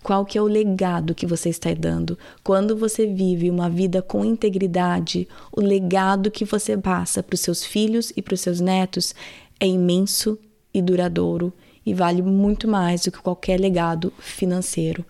Qual 0.03 0.25
que 0.25 0.39
é 0.39 0.43
o 0.43 0.47
legado 0.47 1.15
que 1.15 1.27
você 1.27 1.49
está 1.49 1.73
dando? 1.75 2.19
Quando 2.43 2.77
você 2.77 3.07
vive 3.07 3.51
uma 3.51 3.69
vida 3.69 4.01
com 4.01 4.25
integridade, 4.25 5.29
o 5.53 5.61
legado 5.61 6.31
que 6.31 6.45
você 6.45 6.77
passa 6.77 7.23
para 7.23 7.35
os 7.35 7.41
seus 7.41 7.65
filhos 7.65 8.13
e 8.17 8.23
para 8.23 8.35
os 8.35 8.41
seus 8.41 8.61
netos 8.61 9.15
é 9.59 9.67
imenso 9.67 10.39
e 10.73 10.81
duradouro 10.81 11.53
e 11.85 11.93
vale 11.95 12.23
muito 12.23 12.69
mais 12.69 13.03
do 13.03 13.11
que 13.11 13.19
qualquer 13.19 13.59
legado 13.59 14.13
financeiro. 14.19 15.05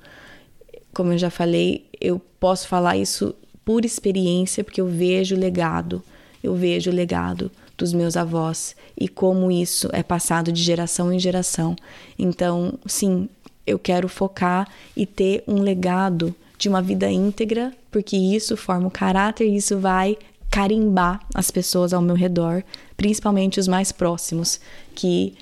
Como 0.94 1.12
eu 1.12 1.18
já 1.18 1.30
falei, 1.30 1.86
eu 2.00 2.20
posso 2.40 2.66
falar 2.66 2.96
isso 2.96 3.34
por 3.64 3.84
experiência, 3.84 4.64
porque 4.64 4.80
eu 4.80 4.86
vejo 4.86 5.36
o 5.36 5.38
legado, 5.38 6.02
eu 6.42 6.54
vejo 6.54 6.90
o 6.90 6.94
legado 6.94 7.50
dos 7.76 7.92
meus 7.92 8.16
avós 8.16 8.74
e 8.96 9.08
como 9.08 9.50
isso 9.50 9.88
é 9.92 10.02
passado 10.02 10.50
de 10.50 10.62
geração 10.62 11.12
em 11.12 11.18
geração. 11.18 11.76
Então, 12.18 12.74
sim, 12.86 13.28
eu 13.68 13.78
quero 13.78 14.08
focar 14.08 14.68
e 14.96 15.06
ter 15.06 15.44
um 15.46 15.60
legado 15.60 16.34
de 16.58 16.68
uma 16.68 16.82
vida 16.82 17.10
íntegra, 17.10 17.72
porque 17.90 18.16
isso 18.16 18.56
forma 18.56 18.88
o 18.88 18.90
caráter 18.90 19.46
e 19.46 19.56
isso 19.56 19.78
vai 19.78 20.16
carimbar 20.50 21.20
as 21.34 21.50
pessoas 21.50 21.92
ao 21.92 22.02
meu 22.02 22.16
redor, 22.16 22.64
principalmente 22.96 23.60
os 23.60 23.68
mais 23.68 23.92
próximos, 23.92 24.60
que 24.94 25.34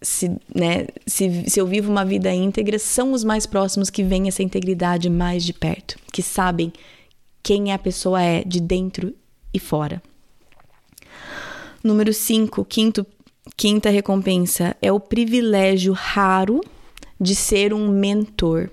se, 0.00 0.30
né, 0.54 0.86
se, 1.06 1.44
se 1.48 1.60
eu 1.60 1.66
vivo 1.66 1.90
uma 1.90 2.04
vida 2.04 2.32
íntegra, 2.32 2.78
são 2.78 3.12
os 3.12 3.24
mais 3.24 3.46
próximos 3.46 3.90
que 3.90 4.02
veem 4.02 4.28
essa 4.28 4.42
integridade 4.42 5.10
mais 5.10 5.44
de 5.44 5.52
perto, 5.52 5.96
que 6.12 6.22
sabem 6.22 6.72
quem 7.42 7.72
a 7.72 7.78
pessoa 7.78 8.22
é 8.22 8.42
de 8.44 8.60
dentro 8.60 9.14
e 9.52 9.58
fora. 9.58 10.02
Número 11.82 12.12
5, 12.12 12.64
quinta 13.56 13.90
recompensa, 13.90 14.76
é 14.80 14.92
o 14.92 15.00
privilégio 15.00 15.92
raro 15.92 16.60
de 17.22 17.34
ser 17.36 17.72
um 17.72 17.88
mentor. 17.88 18.68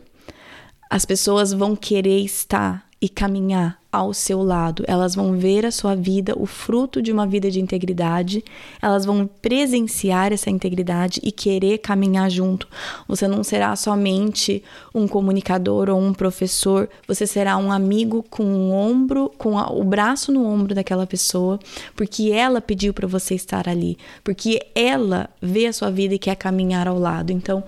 As 0.89 1.05
pessoas 1.05 1.53
vão 1.53 1.75
querer 1.75 2.19
estar 2.19 2.89
e 3.01 3.07
caminhar 3.07 3.79
ao 3.91 4.13
seu 4.13 4.43
lado. 4.43 4.83
Elas 4.87 5.15
vão 5.15 5.37
ver 5.37 5.65
a 5.65 5.71
sua 5.71 5.95
vida, 5.95 6.33
o 6.37 6.45
fruto 6.45 7.01
de 7.01 7.11
uma 7.11 7.25
vida 7.25 7.49
de 7.49 7.59
integridade. 7.59 8.43
Elas 8.81 9.05
vão 9.05 9.27
presenciar 9.41 10.33
essa 10.33 10.49
integridade 10.49 11.19
e 11.23 11.31
querer 11.31 11.79
caminhar 11.79 12.29
junto. 12.29 12.67
Você 13.07 13.27
não 13.27 13.43
será 13.43 13.75
somente 13.75 14.63
um 14.93 15.07
comunicador 15.07 15.89
ou 15.89 15.99
um 15.99 16.13
professor, 16.13 16.89
você 17.07 17.25
será 17.25 17.57
um 17.57 17.71
amigo 17.71 18.23
com 18.29 18.43
um 18.43 18.71
ombro, 18.71 19.31
com 19.37 19.57
a, 19.57 19.71
o 19.71 19.83
braço 19.83 20.31
no 20.31 20.45
ombro 20.45 20.75
daquela 20.75 21.07
pessoa, 21.07 21.59
porque 21.95 22.31
ela 22.31 22.61
pediu 22.61 22.93
para 22.93 23.07
você 23.07 23.33
estar 23.33 23.67
ali, 23.67 23.97
porque 24.23 24.59
ela 24.75 25.29
vê 25.41 25.67
a 25.67 25.73
sua 25.73 25.89
vida 25.89 26.13
e 26.13 26.19
quer 26.19 26.35
caminhar 26.35 26.87
ao 26.87 26.99
lado. 26.99 27.31
Então, 27.31 27.63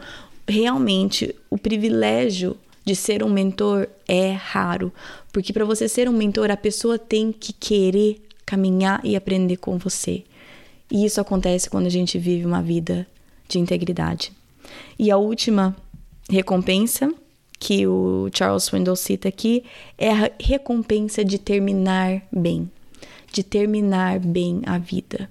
realmente 0.52 1.34
o 1.50 1.58
privilégio 1.58 2.58
de 2.86 2.96
ser 2.96 3.24
um 3.24 3.30
mentor 3.30 3.88
é 4.08 4.32
raro, 4.32 4.92
porque 5.32 5.54
para 5.54 5.66
você 5.66 5.88
ser 5.88 6.10
um 6.10 6.14
mentor, 6.14 6.52
a 6.52 6.58
pessoa 6.58 7.00
tem 7.00 7.32
que 7.32 7.54
querer 7.54 8.22
caminhar 8.46 9.00
e 9.04 9.16
aprender 9.16 9.58
com 9.58 9.78
você. 9.78 10.24
E 10.92 11.06
isso 11.06 11.22
acontece 11.22 11.70
quando 11.70 11.86
a 11.86 11.92
gente 11.92 12.20
vive 12.20 12.46
uma 12.46 12.62
vida 12.62 13.08
de 13.48 13.60
integridade. 13.60 14.32
E 15.00 15.10
a 15.10 15.18
última 15.18 15.76
recompensa 16.30 17.14
que 17.60 17.86
o 17.86 18.30
Charles 18.34 18.64
Swindoll 18.64 18.96
cita 18.96 19.30
aqui 19.30 19.64
é 19.98 20.12
a 20.12 20.32
recompensa 20.40 21.24
de 21.24 21.38
terminar 21.38 22.24
bem, 22.32 22.70
de 23.32 23.44
terminar 23.44 24.20
bem 24.20 24.62
a 24.66 24.78
vida. 24.78 25.30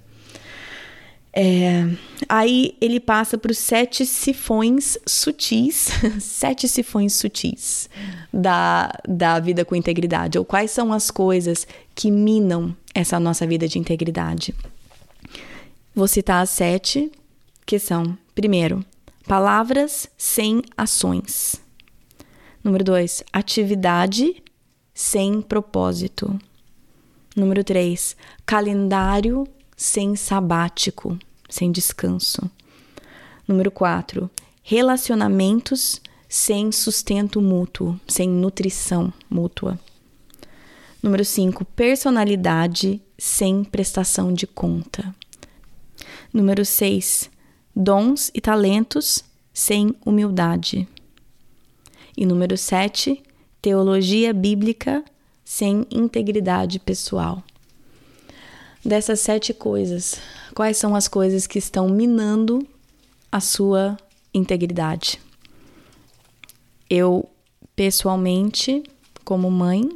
É, 1.32 1.88
aí 2.28 2.76
ele 2.80 2.98
passa 2.98 3.38
para 3.38 3.52
os 3.52 3.58
sete 3.58 4.04
sifões 4.04 4.98
sutis, 5.06 5.88
sete 6.18 6.66
sifões 6.66 7.14
sutis 7.14 7.88
da, 8.32 8.92
da 9.08 9.38
vida 9.38 9.64
com 9.64 9.76
integridade, 9.76 10.38
ou 10.38 10.44
quais 10.44 10.72
são 10.72 10.92
as 10.92 11.10
coisas 11.10 11.66
que 11.94 12.10
minam 12.10 12.76
essa 12.92 13.20
nossa 13.20 13.46
vida 13.46 13.68
de 13.68 13.78
integridade. 13.78 14.54
Vou 15.94 16.08
citar 16.08 16.42
as 16.42 16.50
sete, 16.50 17.10
que 17.64 17.78
são: 17.78 18.18
primeiro, 18.34 18.84
palavras 19.26 20.08
sem 20.18 20.62
ações. 20.76 21.56
Número 22.62 22.82
dois, 22.82 23.22
atividade 23.32 24.42
sem 24.92 25.40
propósito. 25.40 26.38
Número 27.36 27.62
três, 27.62 28.16
calendário 28.44 29.46
sabático, 30.14 31.18
sem 31.48 31.72
descanso. 31.72 32.50
Número 33.48 33.70
4. 33.70 34.30
Relacionamentos 34.62 36.02
sem 36.28 36.70
sustento 36.70 37.40
mútuo, 37.40 37.98
sem 38.06 38.28
nutrição 38.28 39.10
mútua. 39.30 39.80
Número 41.02 41.24
5. 41.24 41.64
Personalidade 41.64 43.00
sem 43.16 43.64
prestação 43.64 44.34
de 44.34 44.46
conta. 44.46 45.14
Número 46.30 46.62
6. 46.62 47.30
Dons 47.74 48.30
e 48.34 48.40
talentos 48.42 49.24
sem 49.50 49.96
humildade. 50.04 50.86
E 52.14 52.26
número 52.26 52.58
7. 52.58 53.22
Teologia 53.62 54.34
bíblica 54.34 55.02
sem 55.42 55.86
integridade 55.90 56.78
pessoal 56.78 57.42
dessas 58.84 59.20
sete 59.20 59.52
coisas, 59.52 60.20
quais 60.54 60.76
são 60.76 60.94
as 60.94 61.08
coisas 61.08 61.46
que 61.46 61.58
estão 61.58 61.88
minando 61.88 62.66
a 63.30 63.40
sua 63.40 63.96
integridade? 64.32 65.20
Eu, 66.88 67.28
pessoalmente, 67.76 68.82
como 69.24 69.50
mãe, 69.50 69.88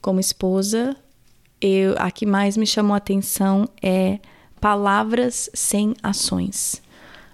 como 0.00 0.18
esposa, 0.18 0.96
eu, 1.60 1.94
a 1.98 2.10
que 2.10 2.24
mais 2.24 2.56
me 2.56 2.66
chamou 2.66 2.94
a 2.94 2.98
atenção 2.98 3.68
é 3.82 4.18
palavras 4.60 5.50
sem 5.54 5.94
ações. 6.02 6.82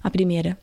A 0.02 0.11
primeira, 0.11 0.59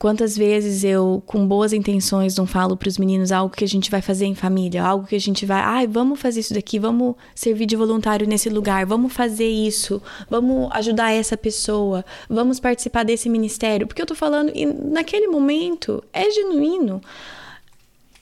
Quantas 0.00 0.34
vezes 0.34 0.82
eu, 0.82 1.22
com 1.26 1.46
boas 1.46 1.74
intenções, 1.74 2.34
não 2.34 2.46
falo 2.46 2.74
para 2.74 2.88
os 2.88 2.96
meninos 2.96 3.30
algo 3.30 3.54
que 3.54 3.62
a 3.62 3.68
gente 3.68 3.90
vai 3.90 4.00
fazer 4.00 4.24
em 4.24 4.34
família, 4.34 4.82
algo 4.82 5.06
que 5.06 5.14
a 5.14 5.20
gente 5.20 5.44
vai, 5.44 5.60
ai, 5.60 5.86
vamos 5.86 6.18
fazer 6.18 6.40
isso 6.40 6.54
daqui, 6.54 6.78
vamos 6.78 7.16
servir 7.34 7.66
de 7.66 7.76
voluntário 7.76 8.26
nesse 8.26 8.48
lugar, 8.48 8.86
vamos 8.86 9.12
fazer 9.12 9.46
isso, 9.46 10.02
vamos 10.30 10.70
ajudar 10.72 11.12
essa 11.12 11.36
pessoa, 11.36 12.02
vamos 12.30 12.58
participar 12.58 13.04
desse 13.04 13.28
ministério, 13.28 13.86
porque 13.86 14.00
eu 14.00 14.06
tô 14.06 14.14
falando 14.14 14.50
e 14.54 14.64
naquele 14.64 15.26
momento 15.26 16.02
é 16.14 16.30
genuíno. 16.30 17.02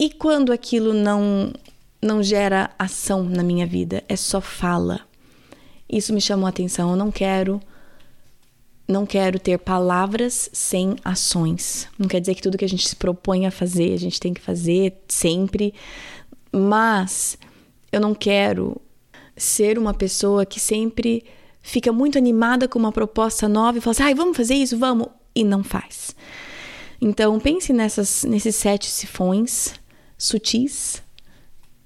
E 0.00 0.10
quando 0.10 0.52
aquilo 0.52 0.92
não 0.92 1.52
não 2.02 2.24
gera 2.24 2.72
ação 2.76 3.22
na 3.22 3.44
minha 3.44 3.68
vida, 3.68 4.02
é 4.08 4.16
só 4.16 4.40
fala. 4.40 5.02
Isso 5.88 6.12
me 6.12 6.20
chamou 6.20 6.46
a 6.46 6.50
atenção, 6.50 6.90
eu 6.90 6.96
não 6.96 7.12
quero 7.12 7.60
não 8.88 9.04
quero 9.04 9.38
ter 9.38 9.58
palavras 9.58 10.48
sem 10.50 10.96
ações. 11.04 11.86
Não 11.98 12.08
quer 12.08 12.20
dizer 12.20 12.34
que 12.34 12.42
tudo 12.42 12.56
que 12.56 12.64
a 12.64 12.68
gente 12.68 12.88
se 12.88 12.96
propõe 12.96 13.46
a 13.46 13.50
fazer, 13.50 13.92
a 13.92 13.98
gente 13.98 14.18
tem 14.18 14.32
que 14.32 14.40
fazer 14.40 14.94
sempre, 15.06 15.74
mas 16.50 17.36
eu 17.92 18.00
não 18.00 18.14
quero 18.14 18.80
ser 19.36 19.78
uma 19.78 19.92
pessoa 19.92 20.46
que 20.46 20.58
sempre 20.58 21.22
fica 21.60 21.92
muito 21.92 22.16
animada 22.16 22.66
com 22.66 22.78
uma 22.78 22.90
proposta 22.90 23.46
nova 23.46 23.76
e 23.76 23.80
fala 23.80 23.92
assim, 23.92 24.02
ai, 24.04 24.14
vamos 24.14 24.36
fazer 24.36 24.54
isso, 24.54 24.78
vamos, 24.78 25.08
e 25.34 25.44
não 25.44 25.62
faz. 25.62 26.16
Então 27.00 27.38
pense 27.38 27.72
nessas, 27.72 28.24
nesses 28.24 28.56
sete 28.56 28.90
sifões 28.90 29.74
sutis 30.16 31.02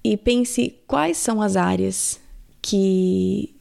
e 0.05 0.17
pense 0.17 0.79
quais 0.87 1.17
são 1.17 1.43
as 1.43 1.57
áreas 1.57 2.21
que 2.63 3.55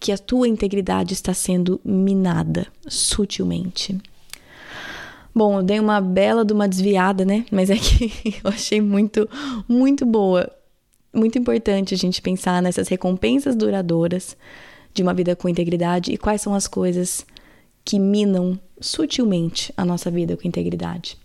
que 0.00 0.10
a 0.10 0.18
tua 0.18 0.48
integridade 0.48 1.12
está 1.12 1.34
sendo 1.34 1.78
minada 1.84 2.66
sutilmente. 2.88 4.00
Bom, 5.34 5.58
eu 5.58 5.62
dei 5.62 5.78
uma 5.78 6.00
bela 6.00 6.44
de 6.44 6.52
uma 6.52 6.66
desviada, 6.66 7.24
né? 7.24 7.44
Mas 7.52 7.70
é 7.70 7.76
que 7.76 8.34
eu 8.42 8.50
achei 8.50 8.80
muito, 8.80 9.28
muito 9.68 10.06
boa. 10.06 10.50
Muito 11.12 11.38
importante 11.38 11.94
a 11.94 11.96
gente 11.96 12.22
pensar 12.22 12.62
nessas 12.62 12.88
recompensas 12.88 13.54
duradouras 13.54 14.36
de 14.94 15.02
uma 15.02 15.14
vida 15.14 15.36
com 15.36 15.48
integridade 15.48 16.12
e 16.12 16.18
quais 16.18 16.40
são 16.40 16.54
as 16.54 16.66
coisas 16.66 17.24
que 17.84 17.98
minam 17.98 18.58
sutilmente 18.80 19.72
a 19.76 19.84
nossa 19.84 20.10
vida 20.10 20.36
com 20.36 20.48
integridade. 20.48 21.16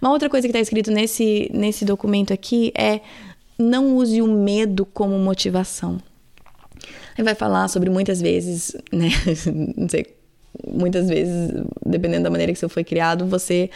Uma 0.00 0.10
outra 0.10 0.30
coisa 0.30 0.46
que 0.46 0.50
está 0.50 0.60
escrito 0.60 0.90
nesse, 0.90 1.50
nesse 1.52 1.84
documento 1.84 2.32
aqui 2.32 2.72
é 2.76 3.00
não 3.58 3.96
use 3.96 4.22
o 4.22 4.26
medo 4.26 4.86
como 4.86 5.18
motivação. 5.18 6.00
Ele 7.16 7.24
vai 7.24 7.34
falar 7.34 7.68
sobre 7.68 7.90
muitas 7.90 8.20
vezes, 8.20 8.74
né? 8.92 9.08
Não 9.76 9.88
sei, 9.88 10.06
muitas 10.66 11.08
vezes, 11.08 11.52
dependendo 11.84 12.24
da 12.24 12.30
maneira 12.30 12.52
que 12.52 12.58
você 12.58 12.68
foi 12.68 12.84
criado, 12.84 13.26
você 13.26 13.70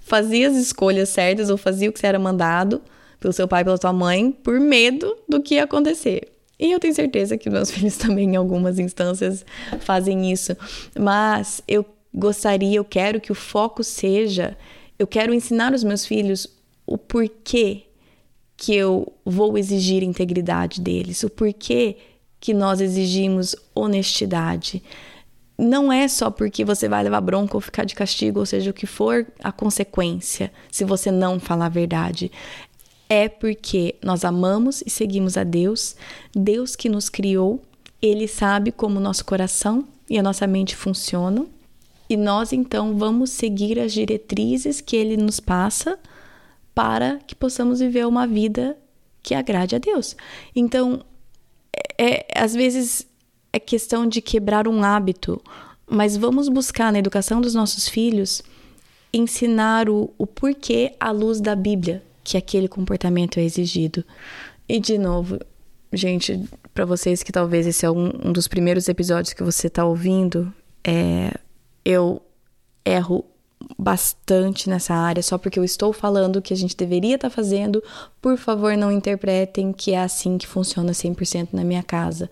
fazia 0.00 0.48
as 0.48 0.56
escolhas 0.56 1.08
certas 1.08 1.50
ou 1.50 1.56
fazia 1.56 1.88
o 1.88 1.92
que 1.92 1.98
você 1.98 2.06
era 2.06 2.18
mandado 2.18 2.82
pelo 3.20 3.32
seu 3.32 3.46
pai, 3.46 3.64
pela 3.64 3.76
sua 3.76 3.92
mãe, 3.92 4.32
por 4.32 4.58
medo 4.58 5.16
do 5.28 5.40
que 5.40 5.54
ia 5.54 5.64
acontecer. 5.64 6.28
E 6.58 6.70
eu 6.70 6.78
tenho 6.78 6.94
certeza 6.94 7.38
que 7.38 7.48
meus 7.48 7.70
filhos 7.72 7.96
também, 7.96 8.30
em 8.30 8.36
algumas 8.36 8.78
instâncias, 8.78 9.44
fazem 9.80 10.30
isso. 10.30 10.56
Mas 10.98 11.62
eu 11.66 11.84
gostaria, 12.14 12.76
eu 12.76 12.84
quero 12.84 13.20
que 13.20 13.32
o 13.32 13.34
foco 13.34 13.82
seja, 13.82 14.56
eu 14.98 15.06
quero 15.06 15.32
ensinar 15.32 15.72
os 15.72 15.82
meus 15.82 16.04
filhos 16.04 16.46
o 16.86 16.98
porquê 16.98 17.84
que 18.56 18.74
eu 18.74 19.12
vou 19.24 19.56
exigir 19.56 20.02
integridade 20.02 20.80
deles, 20.80 21.22
o 21.22 21.30
porquê 21.30 21.96
que 22.42 22.52
nós 22.52 22.80
exigimos 22.80 23.54
honestidade. 23.72 24.82
Não 25.56 25.92
é 25.92 26.08
só 26.08 26.28
porque 26.28 26.64
você 26.64 26.88
vai 26.88 27.04
levar 27.04 27.20
bronca 27.20 27.56
ou 27.56 27.60
ficar 27.60 27.84
de 27.84 27.94
castigo, 27.94 28.40
ou 28.40 28.46
seja, 28.46 28.72
o 28.72 28.74
que 28.74 28.84
for 28.84 29.24
a 29.38 29.52
consequência, 29.52 30.52
se 30.68 30.84
você 30.84 31.12
não 31.12 31.38
falar 31.38 31.66
a 31.66 31.68
verdade. 31.68 32.32
É 33.08 33.28
porque 33.28 33.94
nós 34.02 34.24
amamos 34.24 34.82
e 34.84 34.90
seguimos 34.90 35.36
a 35.36 35.44
Deus, 35.44 35.94
Deus 36.34 36.74
que 36.74 36.88
nos 36.88 37.08
criou, 37.08 37.62
Ele 38.02 38.26
sabe 38.26 38.72
como 38.72 38.98
o 38.98 39.02
nosso 39.02 39.24
coração 39.24 39.86
e 40.10 40.18
a 40.18 40.22
nossa 40.22 40.44
mente 40.44 40.74
funcionam, 40.74 41.46
e 42.10 42.16
nós 42.16 42.52
então 42.52 42.98
vamos 42.98 43.30
seguir 43.30 43.78
as 43.78 43.92
diretrizes 43.92 44.80
que 44.80 44.96
Ele 44.96 45.16
nos 45.16 45.38
passa 45.38 45.96
para 46.74 47.20
que 47.24 47.36
possamos 47.36 47.78
viver 47.78 48.04
uma 48.04 48.26
vida 48.26 48.76
que 49.22 49.32
agrade 49.32 49.76
a 49.76 49.78
Deus. 49.78 50.16
Então, 50.56 51.04
é, 51.98 52.26
às 52.34 52.54
vezes 52.54 53.06
é 53.52 53.60
questão 53.60 54.06
de 54.06 54.20
quebrar 54.20 54.66
um 54.66 54.82
hábito, 54.82 55.40
mas 55.86 56.16
vamos 56.16 56.48
buscar 56.48 56.92
na 56.92 56.98
educação 56.98 57.40
dos 57.40 57.54
nossos 57.54 57.88
filhos 57.88 58.42
ensinar 59.12 59.88
o, 59.88 60.12
o 60.16 60.26
porquê 60.26 60.94
à 60.98 61.10
luz 61.10 61.40
da 61.40 61.54
Bíblia 61.54 62.02
que 62.24 62.36
aquele 62.36 62.68
comportamento 62.68 63.38
é 63.38 63.42
exigido. 63.42 64.04
E 64.68 64.80
de 64.80 64.96
novo, 64.96 65.38
gente, 65.92 66.48
para 66.72 66.84
vocês 66.84 67.22
que 67.22 67.32
talvez 67.32 67.66
esse 67.66 67.84
é 67.84 67.90
um, 67.90 68.10
um 68.24 68.32
dos 68.32 68.48
primeiros 68.48 68.88
episódios 68.88 69.34
que 69.34 69.42
você 69.42 69.66
está 69.66 69.84
ouvindo, 69.84 70.52
é, 70.84 71.32
eu 71.84 72.22
erro 72.84 73.24
bastante 73.78 74.68
nessa 74.68 74.94
área 74.94 75.22
só 75.22 75.38
porque 75.38 75.58
eu 75.58 75.64
estou 75.64 75.92
falando 75.92 76.42
que 76.42 76.52
a 76.52 76.56
gente 76.56 76.76
deveria 76.76 77.16
estar 77.16 77.30
tá 77.30 77.34
fazendo. 77.34 77.82
Por 78.20 78.36
favor, 78.36 78.76
não 78.76 78.92
interpretem 78.92 79.72
que 79.72 79.92
é 79.92 80.00
assim 80.00 80.38
que 80.38 80.46
funciona 80.46 80.92
100% 80.92 81.48
na 81.52 81.64
minha 81.64 81.82
casa. 81.82 82.30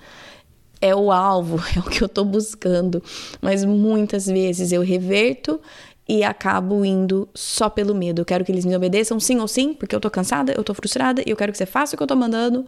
É 0.80 0.94
o 0.94 1.12
alvo, 1.12 1.62
é 1.76 1.80
o 1.80 1.82
que 1.82 2.02
eu 2.02 2.06
estou 2.06 2.24
buscando, 2.24 3.02
mas 3.40 3.64
muitas 3.64 4.26
vezes 4.26 4.72
eu 4.72 4.82
reverto 4.82 5.60
e 6.08 6.24
acabo 6.24 6.84
indo 6.84 7.28
só 7.34 7.68
pelo 7.68 7.94
medo. 7.94 8.20
Eu 8.20 8.24
quero 8.24 8.44
que 8.44 8.50
eles 8.50 8.64
me 8.64 8.74
obedeçam 8.74 9.20
sim 9.20 9.38
ou 9.38 9.46
sim, 9.46 9.74
porque 9.74 9.94
eu 9.94 10.00
tô 10.00 10.10
cansada, 10.10 10.52
eu 10.56 10.64
tô 10.64 10.74
frustrada 10.74 11.22
e 11.24 11.30
eu 11.30 11.36
quero 11.36 11.52
que 11.52 11.58
você 11.58 11.66
faça 11.66 11.94
o 11.94 11.96
que 11.96 12.02
eu 12.02 12.06
tô 12.06 12.16
mandando, 12.16 12.66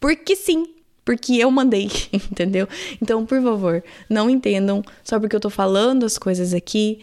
porque 0.00 0.34
sim, 0.34 0.74
porque 1.04 1.36
eu 1.36 1.50
mandei, 1.50 1.88
entendeu? 2.12 2.68
Então, 3.00 3.24
por 3.24 3.40
favor, 3.42 3.84
não 4.08 4.28
entendam 4.28 4.82
só 5.04 5.20
porque 5.20 5.36
eu 5.36 5.40
tô 5.40 5.50
falando 5.50 6.04
as 6.04 6.18
coisas 6.18 6.52
aqui 6.52 7.00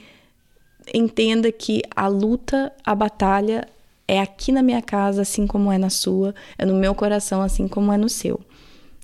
entenda 0.94 1.52
que 1.52 1.82
a 1.96 2.08
luta, 2.08 2.72
a 2.84 2.96
batalha 2.96 3.68
é 4.08 4.20
aqui 4.20 4.52
na 4.52 4.64
minha 4.64 4.82
casa, 4.82 5.22
assim 5.22 5.46
como 5.46 5.72
é 5.72 5.78
na 5.78 5.90
sua, 5.90 6.34
é 6.58 6.66
no 6.66 6.76
meu 6.76 6.96
coração, 6.96 7.42
assim 7.42 7.68
como 7.68 7.92
é 7.92 7.98
no 7.98 8.08
seu. 8.08 8.40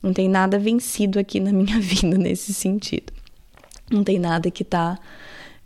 Não 0.02 0.14
tem 0.14 0.28
nada 0.28 0.58
vencido 0.58 1.20
aqui 1.20 1.40
na 1.40 1.52
minha 1.52 1.80
vida 1.82 2.18
nesse 2.18 2.54
sentido. 2.54 3.12
Não 3.92 4.04
tem 4.04 4.18
nada 4.18 4.50
que 4.50 4.64
tá 4.64 4.98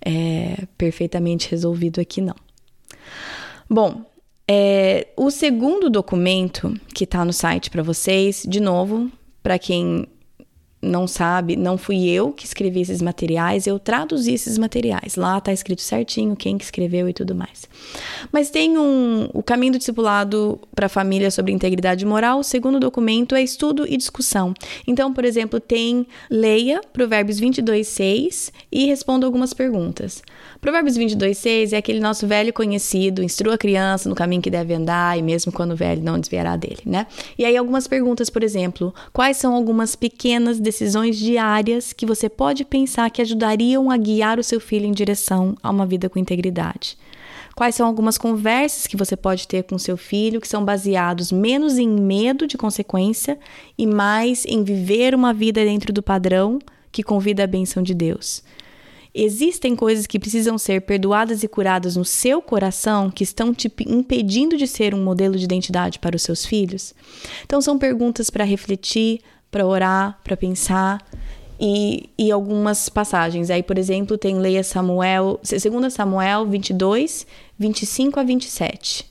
é, 0.01 0.65
perfeitamente 0.77 1.49
resolvido 1.49 2.01
aqui, 2.01 2.21
não. 2.21 2.36
Bom, 3.69 4.06
é, 4.47 5.08
o 5.17 5.30
segundo 5.30 5.89
documento 5.89 6.73
que 6.93 7.06
tá 7.06 7.23
no 7.25 7.34
site 7.34 7.69
para 7.69 7.84
vocês, 7.84 8.43
de 8.47 8.60
novo, 8.60 9.12
para 9.43 9.60
quem 9.60 10.08
não 10.81 11.07
sabe, 11.07 11.55
não 11.55 11.77
fui 11.77 12.07
eu 12.07 12.31
que 12.31 12.45
escrevi 12.45 12.81
esses 12.81 13.01
materiais, 13.01 13.65
eu 13.65 13.79
traduzi 13.79 14.33
esses 14.33 14.57
materiais. 14.57 15.15
Lá 15.15 15.41
tá 15.41 15.51
escrito 15.51 15.81
certinho 15.81 16.35
quem 16.35 16.57
que 16.57 16.63
escreveu 16.63 17.09
e 17.09 17.13
tudo 17.13 17.33
mais. 17.33 17.67
Mas 18.31 18.49
tem 18.49 18.77
um 18.77 19.29
o 19.33 19.41
caminho 19.41 19.73
do 19.73 19.77
discipulado 19.79 20.59
para 20.75 20.85
a 20.85 20.89
família 20.89 21.31
sobre 21.31 21.51
integridade 21.51 22.05
moral, 22.05 22.43
segundo 22.43 22.79
documento 22.79 23.35
é 23.35 23.41
estudo 23.41 23.85
e 23.87 23.97
discussão. 23.97 24.53
Então, 24.85 25.11
por 25.11 25.25
exemplo, 25.25 25.59
tem 25.59 26.05
leia 26.29 26.81
Provérbios 26.93 27.39
22:6 27.39 28.51
e 28.71 28.85
responda 28.85 29.25
algumas 29.25 29.53
perguntas. 29.53 30.21
Provérbios 30.67 30.97
22:6 30.97 31.71
é 31.71 31.77
aquele 31.77 32.01
nosso 32.01 32.27
velho 32.27 32.51
conhecido, 32.51 33.23
instrua 33.23 33.53
a 33.53 33.58
criança 33.58 34.10
no 34.10 34.13
caminho 34.13 34.41
que 34.41 34.49
deve 34.49 34.73
andar 34.73 35.17
e 35.17 35.21
mesmo 35.21 35.49
quando 35.49 35.77
velho 35.77 36.03
não 36.03 36.19
desviará 36.19 36.58
dele, 36.58 36.82
né? 36.86 37.08
E 37.38 37.45
aí 37.45 37.56
algumas 37.56 37.88
perguntas, 37.88 38.30
por 38.30 38.43
exemplo, 38.43 38.93
quais 39.13 39.38
são 39.38 39.56
algumas 39.56 39.95
pequenas 39.95 40.60
decisões 40.60 41.15
diárias 41.15 41.93
que 41.93 42.06
você 42.06 42.27
pode 42.27 42.65
pensar 42.65 43.10
que 43.10 43.21
ajudariam 43.21 43.89
a 43.89 43.95
guiar 43.95 44.39
o 44.39 44.43
seu 44.43 44.60
filho 44.60 44.86
em 44.86 44.91
direção 44.91 45.56
a 45.63 45.69
uma 45.69 45.86
vida 45.86 46.10
com 46.10 46.19
integridade? 46.19 46.97
Quais 47.56 47.73
são 47.73 47.88
algumas 47.88 48.17
conversas 48.17 48.88
que 48.88 48.97
você 48.97 49.15
pode 49.15 49.47
ter 49.47 49.63
com 49.63 49.77
seu 49.77 49.95
filho 49.95 50.41
que 50.41 50.49
são 50.49 50.65
baseados 50.65 51.32
menos 51.32 51.77
em 51.77 51.88
medo 51.88 52.45
de 52.45 52.58
consequência 52.58 53.39
e 53.77 53.88
mais 53.88 54.43
em 54.45 54.65
viver 54.65 55.15
uma 55.15 55.34
vida 55.34 55.63
dentro 55.63 55.93
do 55.93 56.03
padrão 56.03 56.60
que 56.91 57.03
convida 57.03 57.45
a 57.45 57.47
benção 57.47 57.82
de 57.82 57.93
Deus? 57.93 58.43
Existem 59.19 59.75
coisas 59.75 60.06
que 60.06 60.19
precisam 60.19 60.60
ser 60.60 60.84
perdoadas 60.84 61.41
e 61.41 61.47
curadas 61.47 61.95
no 61.95 62.06
seu 62.06 62.39
coração 62.39 63.10
que 63.10 63.23
estão 63.23 63.51
te 63.51 63.67
impedindo 63.88 64.56
de 64.56 64.67
ser 64.67 64.93
um 64.93 65.03
modelo 65.03 65.36
de 65.36 65.43
identidade 65.43 65.97
para 65.97 66.15
os 66.15 66.21
seus 66.21 66.45
filhos? 66.45 66.93
Então, 67.43 67.60
são 67.60 67.80
perguntas 67.80 68.30
para 68.30 68.43
refletir, 68.43 69.21
para 69.49 69.65
orar, 69.65 70.19
para 70.23 70.38
pensar. 70.38 71.03
E, 71.60 72.12
e, 72.15 72.32
algumas 72.32 72.89
passagens. 72.89 73.49
Aí, 73.49 73.63
por 73.63 73.80
exemplo, 73.80 74.19
tem 74.19 74.38
Leia 74.38 74.63
Samuel, 74.63 75.39
2 75.41 75.91
Samuel 75.91 76.45
22, 76.45 77.25
25 77.58 78.19
a 78.19 78.23
27, 78.23 79.03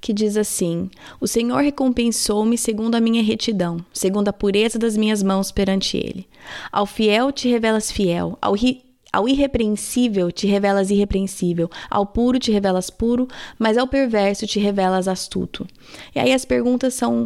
que 0.00 0.12
diz 0.12 0.36
assim: 0.36 0.88
O 1.20 1.26
Senhor 1.26 1.60
recompensou-me 1.60 2.56
segundo 2.56 2.94
a 2.94 3.00
minha 3.00 3.24
retidão, 3.24 3.84
segundo 3.92 4.28
a 4.28 4.32
pureza 4.32 4.78
das 4.78 4.96
minhas 4.96 5.24
mãos 5.24 5.50
perante 5.50 5.96
Ele. 5.96 6.28
Ao 6.70 6.86
fiel 6.86 7.32
te 7.32 7.48
revelas 7.48 7.90
fiel, 7.90 8.38
ao 8.40 8.54
ri 8.54 8.88
ao 9.12 9.28
irrepreensível 9.28 10.30
te 10.30 10.46
revelas 10.46 10.90
irrepreensível, 10.90 11.68
ao 11.90 12.06
puro 12.06 12.38
te 12.38 12.52
revelas 12.52 12.90
puro, 12.90 13.26
mas 13.58 13.76
ao 13.76 13.86
perverso 13.86 14.46
te 14.46 14.60
revelas 14.60 15.08
astuto. 15.08 15.66
E 16.14 16.20
aí 16.20 16.32
as 16.32 16.44
perguntas 16.44 16.94
são: 16.94 17.24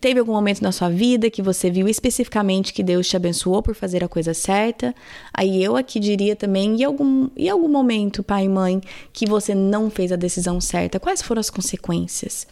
teve 0.00 0.20
algum 0.20 0.32
momento 0.32 0.62
na 0.62 0.72
sua 0.72 0.88
vida 0.88 1.30
que 1.30 1.42
você 1.42 1.70
viu 1.70 1.88
especificamente 1.88 2.72
que 2.72 2.82
Deus 2.82 3.08
te 3.08 3.16
abençoou 3.16 3.62
por 3.62 3.74
fazer 3.74 4.02
a 4.02 4.08
coisa 4.08 4.32
certa? 4.32 4.94
Aí 5.32 5.62
eu 5.62 5.76
aqui 5.76 6.00
diria 6.00 6.34
também: 6.34 6.76
e 6.80 6.84
algum, 6.84 7.28
e 7.36 7.48
algum 7.48 7.68
momento, 7.68 8.22
pai 8.22 8.44
e 8.44 8.48
mãe, 8.48 8.80
que 9.12 9.26
você 9.26 9.54
não 9.54 9.90
fez 9.90 10.12
a 10.12 10.16
decisão 10.16 10.60
certa? 10.60 10.98
Quais 10.98 11.20
foram 11.20 11.40
as 11.40 11.50
consequências? 11.50 12.46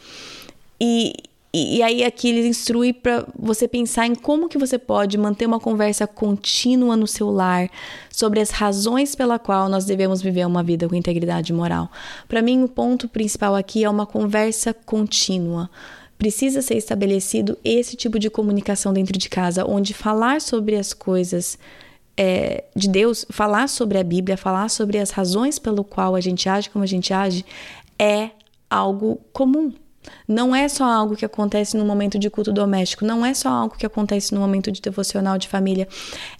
E, 0.81 1.15
E, 1.53 1.79
e 1.79 1.83
aí 1.83 2.05
aqui 2.05 2.29
eles 2.29 2.45
instruem 2.45 2.93
para 2.93 3.27
você 3.39 3.67
pensar 3.67 4.07
em 4.07 4.15
como 4.15 4.49
que 4.49 4.59
você 4.59 4.79
pode 4.79 5.17
manter 5.17 5.47
uma 5.47 5.59
conversa 5.59 6.07
contínua 6.07 6.97
no 6.97 7.07
seu 7.07 7.31
lar 7.31 7.71
sobre 8.11 8.41
as 8.41 8.51
razões 8.51 9.15
pela 9.15 9.39
qual 9.39 9.69
nós 9.69 9.85
devemos 9.85 10.21
viver 10.21 10.47
uma 10.47 10.63
vida 10.63 10.89
com 10.89 10.95
integridade 10.95 11.53
moral. 11.53 11.91
Para 12.29 12.43
mim, 12.43 12.63
o 12.63 12.69
ponto 12.69 13.09
principal 13.09 13.55
aqui 13.55 13.83
é 13.83 13.89
uma 13.89 14.05
conversa 14.05 14.75
contínua. 14.75 15.71
Precisa 16.19 16.61
ser 16.61 16.77
estabelecido 16.77 17.57
esse 17.65 17.97
tipo 17.97 18.19
de 18.19 18.29
comunicação 18.29 18.93
dentro 18.93 19.17
de 19.17 19.29
casa, 19.29 19.65
onde 19.65 19.95
falar 19.95 20.41
sobre 20.41 20.77
as 20.77 20.93
coisas 20.93 21.59
é, 22.17 22.65
de 22.75 22.89
Deus, 22.89 23.25
falar 23.31 23.69
sobre 23.69 23.97
a 23.97 24.03
Bíblia, 24.03 24.37
falar 24.37 24.69
sobre 24.69 24.99
as 24.99 25.11
razões 25.11 25.59
pelo 25.59 25.85
qual 25.85 26.17
a 26.17 26.21
gente 26.21 26.49
age 26.49 26.69
como 26.69 26.83
a 26.83 26.87
gente 26.87 27.15
age, 27.15 27.45
é 27.97 28.31
algo 28.69 29.21
comum. 29.33 29.73
Não 30.27 30.55
é 30.55 30.69
só 30.69 30.85
algo 30.85 31.17
que 31.17 31.25
acontece 31.25 31.77
no 31.77 31.85
momento 31.85 32.19
de 32.19 32.29
culto 32.31 32.53
doméstico, 32.53 33.05
não 33.05 33.25
é 33.25 33.35
só 33.35 33.49
algo 33.49 33.77
que 33.77 33.87
acontece 33.87 34.35
no 34.35 34.41
momento 34.41 34.71
de 34.71 34.81
devocional 34.81 35.39
de 35.39 35.49
família. 35.49 35.89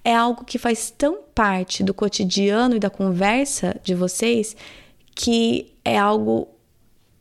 É 0.05 0.15
algo 0.15 0.45
que 0.45 0.59
faz 0.59 0.91
tão 0.91 1.19
parte 1.35 1.83
do 1.83 1.95
cotidiano 1.95 2.77
e 2.77 2.81
da 2.81 2.91
conversa 2.91 3.77
de 3.83 3.95
vocês 3.95 4.57
que 5.15 5.73
é 5.85 5.99
algo 5.99 6.49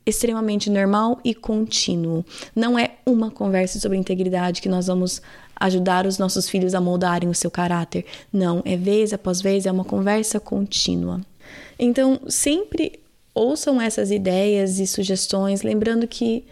extremamente 0.06 0.70
normal 0.70 1.20
e 1.24 1.36
contínuo. 1.36 2.24
Não 2.56 2.80
é 2.80 2.92
uma 3.06 3.30
conversa 3.30 3.80
sobre 3.80 3.98
integridade 3.98 4.62
que 4.62 4.70
nós 4.70 4.88
vamos 4.88 5.22
ajudar 5.60 6.06
os 6.06 6.18
nossos 6.18 6.48
filhos 6.48 6.74
a 6.74 6.80
moldarem 6.80 7.28
o 7.28 7.36
seu 7.36 7.52
caráter. 7.52 8.06
Não, 8.32 8.62
é 8.64 8.78
vez 8.78 9.12
após 9.12 9.42
vez, 9.42 9.66
é 9.66 9.72
uma 9.72 9.84
conversa 9.84 10.40
contínua. 10.40 11.20
Então, 11.78 12.20
sempre 12.28 13.00
ouçam 13.38 13.82
essas 13.82 14.12
ideias 14.12 14.80
e 14.80 14.88
sugestões, 14.88 15.62
lembrando 15.62 16.08
que 16.08 16.46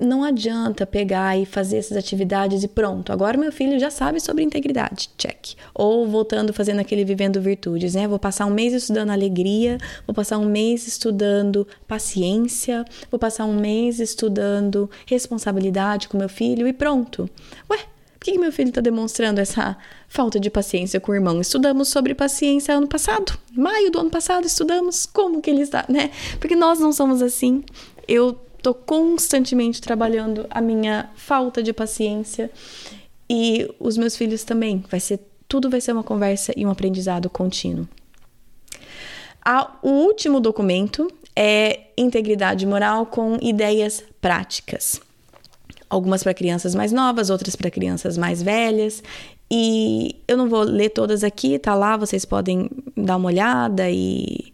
não 0.00 0.22
adianta 0.22 0.86
pegar 0.86 1.36
e 1.36 1.44
fazer 1.44 1.78
essas 1.78 1.96
atividades 1.96 2.62
e 2.62 2.68
pronto, 2.68 3.12
agora 3.12 3.36
meu 3.36 3.50
filho 3.50 3.78
já 3.80 3.90
sabe 3.90 4.20
sobre 4.20 4.44
integridade, 4.44 5.10
check. 5.18 5.56
Ou 5.74 6.06
voltando 6.06 6.52
fazendo 6.52 6.78
aquele 6.80 7.04
vivendo 7.04 7.40
virtudes, 7.40 7.94
né? 7.94 8.06
Vou 8.06 8.18
passar 8.18 8.46
um 8.46 8.50
mês 8.50 8.72
estudando 8.72 9.10
alegria, 9.10 9.76
vou 10.06 10.14
passar 10.14 10.38
um 10.38 10.44
mês 10.44 10.86
estudando 10.86 11.66
paciência, 11.86 12.84
vou 13.10 13.18
passar 13.18 13.44
um 13.44 13.58
mês 13.58 13.98
estudando 13.98 14.88
responsabilidade 15.04 16.08
com 16.08 16.16
meu 16.16 16.28
filho 16.28 16.68
e 16.68 16.72
pronto. 16.72 17.28
Ué, 17.68 17.78
por 18.18 18.24
que, 18.24 18.32
que 18.32 18.38
meu 18.38 18.50
filho 18.50 18.70
está 18.70 18.80
demonstrando 18.80 19.40
essa 19.40 19.76
falta 20.08 20.40
de 20.40 20.50
paciência 20.50 20.98
com 20.98 21.12
o 21.12 21.14
irmão? 21.14 21.40
Estudamos 21.40 21.88
sobre 21.88 22.16
paciência 22.16 22.74
ano 22.74 22.88
passado, 22.88 23.38
maio 23.52 23.92
do 23.92 24.00
ano 24.00 24.10
passado, 24.10 24.44
estudamos 24.44 25.06
como 25.06 25.40
que 25.40 25.48
ele 25.48 25.62
está, 25.62 25.84
né? 25.88 26.10
Porque 26.40 26.56
nós 26.56 26.80
não 26.80 26.92
somos 26.92 27.22
assim. 27.22 27.62
Eu 28.08 28.32
tô 28.60 28.74
constantemente 28.74 29.80
trabalhando 29.80 30.46
a 30.50 30.60
minha 30.60 31.08
falta 31.14 31.62
de 31.62 31.72
paciência 31.72 32.50
e 33.30 33.72
os 33.78 33.96
meus 33.96 34.16
filhos 34.16 34.42
também. 34.42 34.84
Vai 34.90 34.98
ser 34.98 35.20
tudo 35.46 35.70
vai 35.70 35.80
ser 35.80 35.92
uma 35.92 36.02
conversa 36.02 36.52
e 36.56 36.66
um 36.66 36.70
aprendizado 36.70 37.30
contínuo. 37.30 37.88
o 39.80 39.90
último 39.90 40.40
documento 40.40 41.08
é 41.36 41.86
integridade 41.96 42.66
moral 42.66 43.06
com 43.06 43.38
ideias 43.40 44.02
práticas 44.20 45.00
algumas 45.88 46.22
para 46.22 46.34
crianças 46.34 46.74
mais 46.74 46.92
novas, 46.92 47.30
outras 47.30 47.56
para 47.56 47.70
crianças 47.70 48.18
mais 48.18 48.42
velhas. 48.42 49.02
E 49.50 50.16
eu 50.26 50.36
não 50.36 50.48
vou 50.48 50.62
ler 50.62 50.90
todas 50.90 51.24
aqui, 51.24 51.58
tá 51.58 51.74
lá, 51.74 51.96
vocês 51.96 52.24
podem 52.24 52.68
dar 52.96 53.16
uma 53.16 53.28
olhada 53.28 53.90
e, 53.90 54.52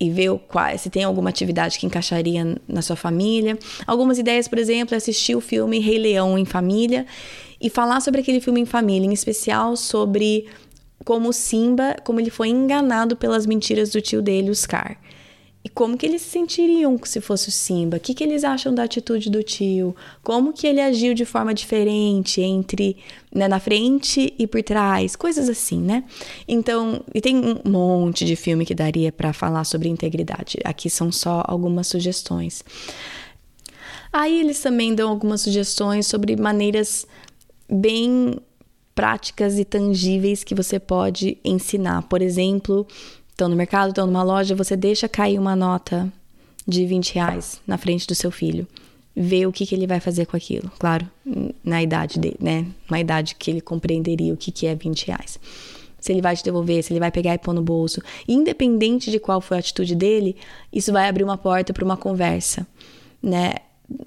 e 0.00 0.10
ver 0.10 0.30
qual, 0.48 0.76
se 0.78 0.88
tem 0.88 1.04
alguma 1.04 1.28
atividade 1.28 1.78
que 1.78 1.86
encaixaria 1.86 2.56
na 2.66 2.80
sua 2.80 2.96
família. 2.96 3.58
Algumas 3.86 4.18
ideias, 4.18 4.48
por 4.48 4.58
exemplo, 4.58 4.94
é 4.94 4.96
assistir 4.96 5.36
o 5.36 5.40
filme 5.40 5.78
Rei 5.78 5.98
Leão 5.98 6.38
em 6.38 6.46
família 6.46 7.06
e 7.60 7.68
falar 7.68 8.00
sobre 8.00 8.22
aquele 8.22 8.40
filme 8.40 8.60
em 8.60 8.66
família, 8.66 9.06
em 9.06 9.12
especial 9.12 9.76
sobre 9.76 10.46
como 11.04 11.32
Simba, 11.32 11.96
como 12.04 12.20
ele 12.20 12.30
foi 12.30 12.48
enganado 12.48 13.16
pelas 13.16 13.44
mentiras 13.44 13.90
do 13.90 14.00
tio 14.00 14.22
dele, 14.22 14.54
Scar. 14.54 14.98
E 15.62 15.68
como 15.68 15.96
que 15.96 16.06
eles 16.06 16.22
se 16.22 16.30
sentiriam 16.30 16.98
se 17.04 17.20
fosse 17.20 17.50
o 17.50 17.52
Simba? 17.52 17.98
O 17.98 18.00
que, 18.00 18.14
que 18.14 18.24
eles 18.24 18.44
acham 18.44 18.74
da 18.74 18.84
atitude 18.84 19.28
do 19.28 19.42
tio? 19.42 19.94
Como 20.22 20.54
que 20.54 20.66
ele 20.66 20.80
agiu 20.80 21.12
de 21.12 21.26
forma 21.26 21.52
diferente 21.52 22.40
entre 22.40 22.96
né, 23.30 23.46
na 23.46 23.60
frente 23.60 24.32
e 24.38 24.46
por 24.46 24.62
trás? 24.62 25.14
Coisas 25.14 25.50
assim, 25.50 25.78
né? 25.78 26.04
Então, 26.48 27.04
e 27.14 27.20
tem 27.20 27.36
um 27.36 27.70
monte 27.70 28.24
de 28.24 28.36
filme 28.36 28.64
que 28.64 28.74
daria 28.74 29.12
para 29.12 29.34
falar 29.34 29.64
sobre 29.64 29.90
integridade. 29.90 30.56
Aqui 30.64 30.88
são 30.88 31.12
só 31.12 31.44
algumas 31.46 31.88
sugestões. 31.88 32.64
Aí 34.10 34.40
eles 34.40 34.60
também 34.60 34.94
dão 34.94 35.10
algumas 35.10 35.42
sugestões 35.42 36.06
sobre 36.06 36.36
maneiras 36.36 37.06
bem 37.70 38.34
práticas 38.94 39.58
e 39.58 39.64
tangíveis 39.64 40.42
que 40.42 40.54
você 40.54 40.78
pode 40.78 41.38
ensinar. 41.44 42.02
Por 42.02 42.22
exemplo, 42.22 42.86
estão 43.30 43.48
no 43.48 43.56
mercado, 43.56 43.90
estão 43.90 44.06
numa 44.06 44.22
loja, 44.22 44.54
você 44.54 44.76
deixa 44.76 45.08
cair 45.08 45.38
uma 45.38 45.56
nota 45.56 46.12
de 46.66 46.86
20 46.86 47.14
reais 47.14 47.60
na 47.66 47.78
frente 47.78 48.06
do 48.06 48.14
seu 48.14 48.30
filho. 48.30 48.66
Vê 49.14 49.46
o 49.46 49.52
que, 49.52 49.66
que 49.66 49.74
ele 49.74 49.86
vai 49.86 49.98
fazer 50.00 50.26
com 50.26 50.36
aquilo. 50.36 50.70
Claro, 50.78 51.08
na 51.64 51.82
idade 51.82 52.18
dele, 52.18 52.36
né? 52.40 52.66
Na 52.88 53.00
idade 53.00 53.34
que 53.34 53.50
ele 53.50 53.60
compreenderia 53.60 54.32
o 54.32 54.36
que, 54.36 54.52
que 54.52 54.66
é 54.66 54.74
20 54.74 55.06
reais. 55.06 55.38
Se 56.00 56.12
ele 56.12 56.22
vai 56.22 56.34
te 56.34 56.44
devolver, 56.44 56.82
se 56.82 56.92
ele 56.92 57.00
vai 57.00 57.10
pegar 57.10 57.34
e 57.34 57.38
pôr 57.38 57.52
no 57.52 57.60
bolso. 57.60 58.00
Independente 58.26 59.10
de 59.10 59.18
qual 59.18 59.40
foi 59.40 59.58
a 59.58 59.60
atitude 59.60 59.94
dele, 59.94 60.36
isso 60.72 60.92
vai 60.92 61.08
abrir 61.08 61.24
uma 61.24 61.36
porta 61.36 61.72
para 61.72 61.84
uma 61.84 61.96
conversa, 61.96 62.66
né? 63.22 63.54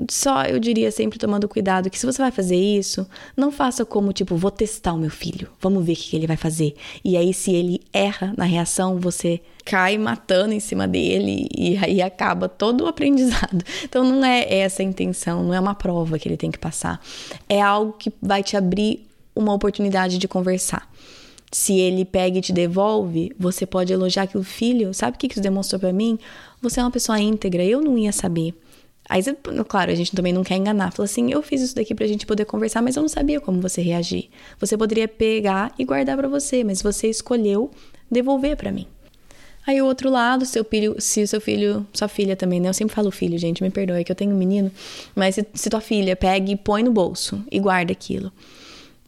Só 0.10 0.43
eu 0.43 0.60
diria 0.60 0.91
sempre 0.91 1.19
tomando 1.19 1.48
cuidado 1.48 1.89
que 1.89 2.00
se 2.00 2.06
você 2.06 2.22
vai 2.22 2.32
fazer 2.32 2.56
isso, 2.56 3.08
não 3.36 3.52
faça 3.52 3.86
como 3.86 4.13
tipo, 4.13 4.36
vou 4.36 4.52
testar 4.52 4.93
o 4.93 4.98
meu 4.98 5.10
filho, 5.10 5.50
vamos 5.60 5.86
ver 5.86 5.93
o 5.93 5.96
que 5.96 6.15
ele 6.15 6.28
vai 6.28 6.38
fazer. 6.38 6.76
E 7.04 7.17
aí, 7.17 7.34
se 7.34 7.52
ele 7.54 7.82
erra 7.91 8.34
na 8.38 8.46
reação, 8.46 9.00
você 9.00 9.41
cai 9.65 9.98
matando 9.98 10.54
em 10.54 10.60
cima 10.60 10.88
dele 10.88 11.48
e 11.56 11.78
aí 11.78 12.02
acaba 12.02 12.48
todo 12.48 12.86
o 12.86 12.88
aprendizado. 12.88 13.63
Então, 13.84 14.04
não 14.04 14.26
é 14.26 14.60
essa 14.60 14.82
a 14.82 14.86
intenção, 14.86 15.43
não 15.43 15.54
é 15.54 15.60
uma 15.60 15.76
prova 15.76 16.17
que 16.17 16.28
ele 16.28 16.38
tem 16.38 16.50
que 16.50 16.58
passar. 16.58 17.02
É 17.48 17.62
algo 17.62 17.93
que 17.93 18.12
vai 18.22 18.41
te 18.41 18.58
abrir 18.58 19.06
uma 19.36 19.54
oportunidade 19.54 20.17
de 20.17 20.28
conversar. 20.28 20.89
Se 21.52 21.78
ele 21.78 22.06
pega 22.06 22.39
e 22.39 22.41
te 22.41 22.52
devolve, 22.52 23.32
você 23.38 23.65
pode 23.65 23.93
elogiar 23.93 24.26
que 24.26 24.38
o 24.38 24.43
filho, 24.43 24.93
sabe 24.93 25.15
o 25.15 25.19
que 25.19 25.28
isso 25.28 25.41
demonstrou 25.41 25.80
para 25.80 25.93
mim? 25.93 26.17
Você 26.62 26.80
é 26.80 26.84
uma 26.84 26.89
pessoa 26.89 27.19
íntegra, 27.19 27.63
eu 27.63 27.82
não 27.82 27.98
ia 27.98 28.12
saber. 28.12 28.56
Aí, 29.10 29.22
claro, 29.68 29.92
a 29.92 29.96
gente 29.96 30.16
também 30.16 30.32
não 30.32 30.44
quer 30.44 30.56
enganar. 30.56 30.92
Fala 30.94 31.06
assim, 31.06 31.32
eu 31.32 31.42
fiz 31.42 31.62
isso 31.62 31.76
daqui 31.76 31.94
pra 31.94 32.08
gente 32.08 32.26
poder 32.26 32.46
conversar, 32.46 32.82
mas 32.82 32.96
eu 32.96 33.02
não 33.02 33.10
sabia 33.10 33.39
como 33.42 33.62
você 33.62 33.82
reagir. 33.82 34.30
Você 34.60 34.78
poderia 34.78 35.08
pegar 35.08 35.74
e 35.78 35.84
guardar 35.84 36.18
para 36.18 36.28
você, 36.28 36.63
mas 36.63 36.82
você 36.82 37.10
escolheu 37.10 37.70
devolver 38.10 38.56
para 38.56 38.72
mim. 38.72 38.88
Aí 39.66 39.82
o 39.82 39.86
outro 39.86 40.10
lado, 40.10 40.46
seu 40.46 40.63
filho, 40.63 40.96
se 41.00 41.26
seu 41.26 41.39
filho, 41.39 41.88
sua 41.94 42.08
filha 42.08 42.36
também, 42.36 42.60
né? 42.60 42.70
Eu 42.70 42.74
sempre 42.74 42.94
falo 42.94 43.10
filho, 43.12 43.38
gente, 43.38 43.63
me 43.63 43.70
perdoe 43.70 44.04
que 44.04 44.12
eu 44.12 44.16
tenho 44.16 44.34
um 44.34 44.38
menino, 44.38 44.70
mas 45.16 45.36
se, 45.36 45.48
se 45.54 45.70
tua 45.70 45.80
filha 45.80 46.16
pega 46.16 46.52
e 46.52 46.56
põe 46.56 46.84
no 46.84 46.92
bolso 46.92 47.42
e 47.50 47.60
guarda 47.60 47.92
aquilo. 47.92 48.32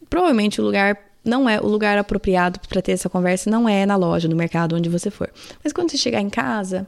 Provavelmente 0.10 0.62
o 0.62 0.64
lugar 0.64 0.98
não 1.26 1.50
é 1.50 1.60
o 1.60 1.68
lugar 1.68 1.98
apropriado 1.98 2.60
para 2.70 2.82
ter 2.82 2.94
essa 2.94 3.10
conversa, 3.10 3.50
não 3.50 3.68
é 3.68 3.86
na 3.86 3.96
loja, 3.96 4.30
no 4.30 4.36
mercado, 4.36 4.76
onde 4.76 4.88
você 4.88 5.10
for. 5.10 5.30
Mas 5.64 5.74
quando 5.74 5.92
você 5.92 5.98
chegar 5.98 6.22
em 6.22 6.30
casa, 6.30 6.88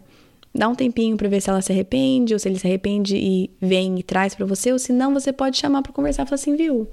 Dá 0.57 0.67
um 0.67 0.73
tempinho 0.73 1.15
para 1.15 1.29
ver 1.29 1.39
se 1.39 1.51
ela 1.51 1.61
se 1.61 1.71
arrepende, 1.71 2.33
ou 2.33 2.39
se 2.39 2.49
ele 2.49 2.57
se 2.57 2.65
arrepende 2.65 3.15
e 3.15 3.51
vem 3.61 3.99
e 3.99 4.03
traz 4.03 4.33
para 4.33 4.43
você, 4.43 4.73
ou 4.73 4.79
se 4.79 4.91
não, 4.91 5.13
você 5.13 5.31
pode 5.31 5.55
chamar 5.55 5.83
para 5.83 5.93
conversar 5.93 6.23
e 6.23 6.25
falar 6.25 6.35
assim, 6.35 6.55
viu? 6.55 6.87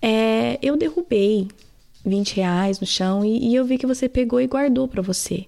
É, 0.00 0.58
eu 0.62 0.74
derrubei 0.74 1.48
20 2.02 2.36
reais 2.36 2.80
no 2.80 2.86
chão 2.86 3.22
e, 3.22 3.50
e, 3.50 3.54
eu 3.54 3.64
vi 3.66 3.76
que 3.76 3.86
você 3.86 4.08
pegou 4.08 4.40
e 4.40 4.46
guardou 4.46 4.88
para 4.88 5.02
você. 5.02 5.44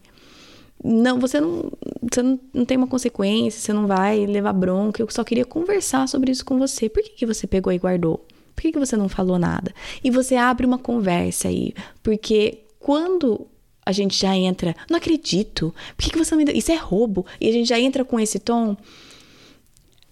Não, 0.84 1.18
você 1.18 1.40
não, 1.40 1.72
você 2.02 2.22
não, 2.22 2.38
não, 2.52 2.64
tem 2.66 2.76
uma 2.76 2.86
consequência, 2.86 3.58
você 3.58 3.72
não 3.72 3.86
vai 3.86 4.26
levar 4.26 4.52
bronca. 4.52 5.00
Eu 5.00 5.08
só 5.10 5.24
queria 5.24 5.46
conversar 5.46 6.08
sobre 6.08 6.30
isso 6.30 6.44
com 6.44 6.58
você. 6.58 6.90
Por 6.90 7.02
que, 7.02 7.10
que 7.10 7.26
você 7.26 7.46
pegou 7.46 7.72
e 7.72 7.78
guardou? 7.78 8.26
Por 8.54 8.62
que, 8.62 8.72
que 8.72 8.78
você 8.78 8.98
não 8.98 9.08
falou 9.08 9.38
nada? 9.38 9.74
E 10.04 10.10
você 10.10 10.36
abre 10.36 10.66
uma 10.66 10.78
conversa 10.78 11.48
aí, 11.48 11.72
porque 12.02 12.64
quando 12.78 13.46
a 13.90 13.92
gente 13.92 14.18
já 14.18 14.34
entra, 14.34 14.74
não 14.88 14.96
acredito, 14.96 15.74
por 15.96 16.04
que, 16.04 16.10
que 16.10 16.18
você 16.18 16.30
não 16.30 16.38
me 16.38 16.44
deu? 16.44 16.56
Isso 16.56 16.72
é 16.72 16.76
roubo. 16.76 17.26
E 17.40 17.48
a 17.48 17.52
gente 17.52 17.68
já 17.68 17.78
entra 17.78 18.04
com 18.04 18.18
esse 18.18 18.38
tom, 18.38 18.76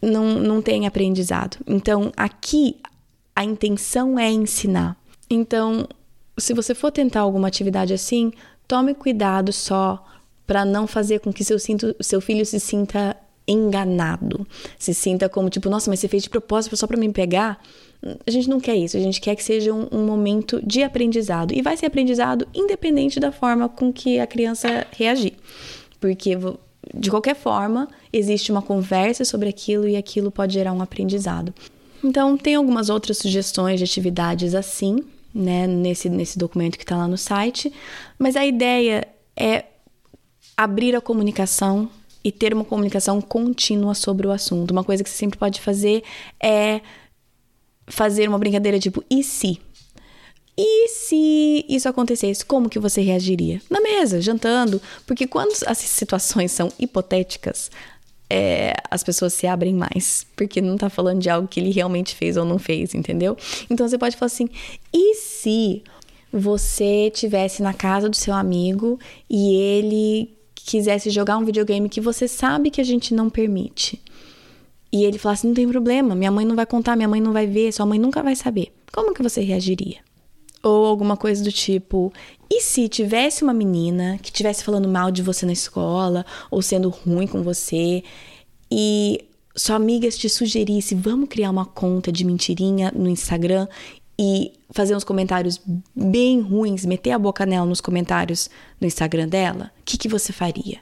não, 0.02 0.34
não 0.34 0.60
tem 0.60 0.86
aprendizado. 0.86 1.56
Então, 1.66 2.12
aqui, 2.16 2.76
a 3.34 3.44
intenção 3.44 4.18
é 4.18 4.30
ensinar. 4.30 4.96
Então, 5.30 5.88
se 6.36 6.52
você 6.52 6.74
for 6.74 6.90
tentar 6.90 7.20
alguma 7.20 7.48
atividade 7.48 7.94
assim, 7.94 8.32
tome 8.66 8.94
cuidado 8.94 9.52
só 9.52 10.04
para 10.46 10.64
não 10.64 10.86
fazer 10.86 11.20
com 11.20 11.32
que 11.32 11.44
seu, 11.44 11.58
seu 12.00 12.20
filho 12.20 12.44
se 12.44 12.58
sinta 12.58 13.16
enganado, 13.48 14.46
se 14.78 14.92
sinta 14.92 15.28
como 15.28 15.48
tipo, 15.48 15.68
nossa, 15.70 15.90
mas 15.90 16.00
você 16.00 16.08
fez 16.08 16.22
de 16.22 16.30
propósito 16.30 16.76
só 16.76 16.86
para 16.86 16.96
me 16.96 17.08
pegar. 17.10 17.60
A 18.24 18.30
gente 18.30 18.48
não 18.48 18.60
quer 18.60 18.76
isso, 18.76 18.96
a 18.96 19.00
gente 19.00 19.20
quer 19.20 19.34
que 19.34 19.42
seja 19.42 19.72
um, 19.72 19.88
um, 19.90 20.06
momento 20.06 20.60
de 20.64 20.84
aprendizado. 20.84 21.52
E 21.52 21.62
vai 21.62 21.76
ser 21.76 21.86
aprendizado 21.86 22.46
independente 22.54 23.18
da 23.18 23.32
forma 23.32 23.68
com 23.68 23.92
que 23.92 24.20
a 24.20 24.26
criança 24.26 24.86
reagir. 24.92 25.34
Porque 25.98 26.36
de 26.94 27.10
qualquer 27.10 27.34
forma, 27.34 27.88
existe 28.12 28.50
uma 28.50 28.62
conversa 28.62 29.24
sobre 29.24 29.48
aquilo 29.48 29.88
e 29.88 29.96
aquilo 29.96 30.30
pode 30.30 30.54
gerar 30.54 30.72
um 30.72 30.82
aprendizado. 30.82 31.52
Então, 32.02 32.36
tem 32.36 32.54
algumas 32.54 32.88
outras 32.88 33.18
sugestões 33.18 33.78
de 33.78 33.84
atividades 33.84 34.54
assim, 34.54 34.98
né, 35.34 35.66
nesse, 35.66 36.08
nesse 36.08 36.38
documento 36.38 36.78
que 36.78 36.84
está 36.84 36.96
lá 36.96 37.08
no 37.08 37.18
site, 37.18 37.72
mas 38.18 38.36
a 38.36 38.46
ideia 38.46 39.06
é 39.36 39.64
abrir 40.56 40.94
a 40.96 41.00
comunicação 41.00 41.90
e 42.22 42.32
ter 42.32 42.52
uma 42.52 42.64
comunicação 42.64 43.20
contínua 43.20 43.94
sobre 43.94 44.26
o 44.26 44.30
assunto. 44.30 44.70
Uma 44.70 44.84
coisa 44.84 45.02
que 45.02 45.10
você 45.10 45.16
sempre 45.16 45.38
pode 45.38 45.60
fazer 45.60 46.02
é 46.42 46.80
fazer 47.86 48.28
uma 48.28 48.38
brincadeira 48.38 48.78
tipo, 48.78 49.02
e 49.10 49.22
se? 49.22 49.58
E 50.56 50.88
se 50.88 51.64
isso 51.68 51.88
acontecesse, 51.88 52.44
como 52.44 52.68
que 52.68 52.80
você 52.80 53.00
reagiria? 53.00 53.62
Na 53.70 53.80
mesa, 53.80 54.20
jantando, 54.20 54.82
porque 55.06 55.26
quando 55.26 55.52
as 55.66 55.78
situações 55.78 56.50
são 56.50 56.72
hipotéticas, 56.80 57.70
é, 58.28 58.74
as 58.90 59.04
pessoas 59.04 59.32
se 59.32 59.46
abrem 59.46 59.72
mais, 59.72 60.26
porque 60.36 60.60
não 60.60 60.76
tá 60.76 60.90
falando 60.90 61.20
de 61.20 61.30
algo 61.30 61.48
que 61.48 61.60
ele 61.60 61.70
realmente 61.70 62.14
fez 62.14 62.36
ou 62.36 62.44
não 62.44 62.58
fez, 62.58 62.92
entendeu? 62.92 63.36
Então 63.70 63.88
você 63.88 63.96
pode 63.96 64.16
falar 64.16 64.26
assim: 64.26 64.48
e 64.92 65.14
se 65.14 65.82
você 66.32 67.10
tivesse 67.14 67.62
na 67.62 67.72
casa 67.72 68.08
do 68.08 68.16
seu 68.16 68.34
amigo 68.34 68.98
e 69.30 69.54
ele 69.54 70.37
quisesse 70.68 71.08
jogar 71.08 71.38
um 71.38 71.44
videogame 71.46 71.88
que 71.88 72.00
você 72.00 72.28
sabe 72.28 72.70
que 72.70 72.80
a 72.80 72.84
gente 72.84 73.14
não 73.14 73.30
permite? 73.30 74.00
E 74.92 75.04
ele 75.04 75.18
falasse: 75.18 75.46
não 75.46 75.54
tem 75.54 75.66
problema, 75.66 76.14
minha 76.14 76.30
mãe 76.30 76.44
não 76.44 76.54
vai 76.54 76.66
contar, 76.66 76.94
minha 76.94 77.08
mãe 77.08 77.20
não 77.20 77.32
vai 77.32 77.46
ver, 77.46 77.72
sua 77.72 77.86
mãe 77.86 77.98
nunca 77.98 78.22
vai 78.22 78.36
saber. 78.36 78.72
Como 78.92 79.14
que 79.14 79.22
você 79.22 79.40
reagiria? 79.40 79.98
Ou 80.62 80.84
alguma 80.84 81.16
coisa 81.16 81.42
do 81.42 81.50
tipo: 81.50 82.12
e 82.50 82.60
se 82.60 82.86
tivesse 82.86 83.42
uma 83.42 83.54
menina 83.54 84.18
que 84.22 84.28
estivesse 84.28 84.62
falando 84.62 84.88
mal 84.88 85.10
de 85.10 85.22
você 85.22 85.46
na 85.46 85.52
escola, 85.52 86.26
ou 86.50 86.60
sendo 86.60 86.90
ruim 86.90 87.26
com 87.26 87.42
você, 87.42 88.04
e 88.70 89.24
sua 89.56 89.76
amiga 89.76 90.08
te 90.10 90.28
sugerisse, 90.28 90.94
vamos 90.94 91.28
criar 91.28 91.50
uma 91.50 91.64
conta 91.64 92.12
de 92.12 92.24
mentirinha 92.24 92.92
no 92.94 93.08
Instagram 93.08 93.66
e 94.18 94.52
fazer 94.70 94.96
uns 94.96 95.04
comentários 95.04 95.60
bem 95.94 96.40
ruins, 96.40 96.84
meter 96.84 97.12
a 97.12 97.18
boca 97.18 97.46
nela 97.46 97.66
nos 97.66 97.80
comentários 97.80 98.50
no 98.80 98.86
Instagram 98.86 99.28
dela, 99.28 99.70
o 99.80 99.84
que, 99.84 99.96
que 99.96 100.08
você 100.08 100.32
faria? 100.32 100.80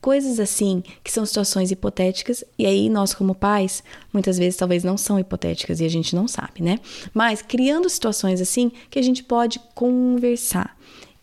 Coisas 0.00 0.40
assim, 0.40 0.82
que 1.04 1.12
são 1.12 1.26
situações 1.26 1.70
hipotéticas, 1.70 2.42
e 2.58 2.64
aí 2.64 2.88
nós, 2.88 3.12
como 3.12 3.34
pais, 3.34 3.82
muitas 4.12 4.38
vezes 4.38 4.56
talvez 4.56 4.82
não 4.82 4.96
são 4.96 5.18
hipotéticas 5.18 5.80
e 5.80 5.84
a 5.84 5.90
gente 5.90 6.14
não 6.16 6.26
sabe, 6.26 6.62
né? 6.62 6.78
Mas 7.12 7.42
criando 7.42 7.88
situações 7.88 8.40
assim 8.40 8.72
que 8.88 8.98
a 8.98 9.02
gente 9.02 9.22
pode 9.22 9.58
conversar 9.74 10.76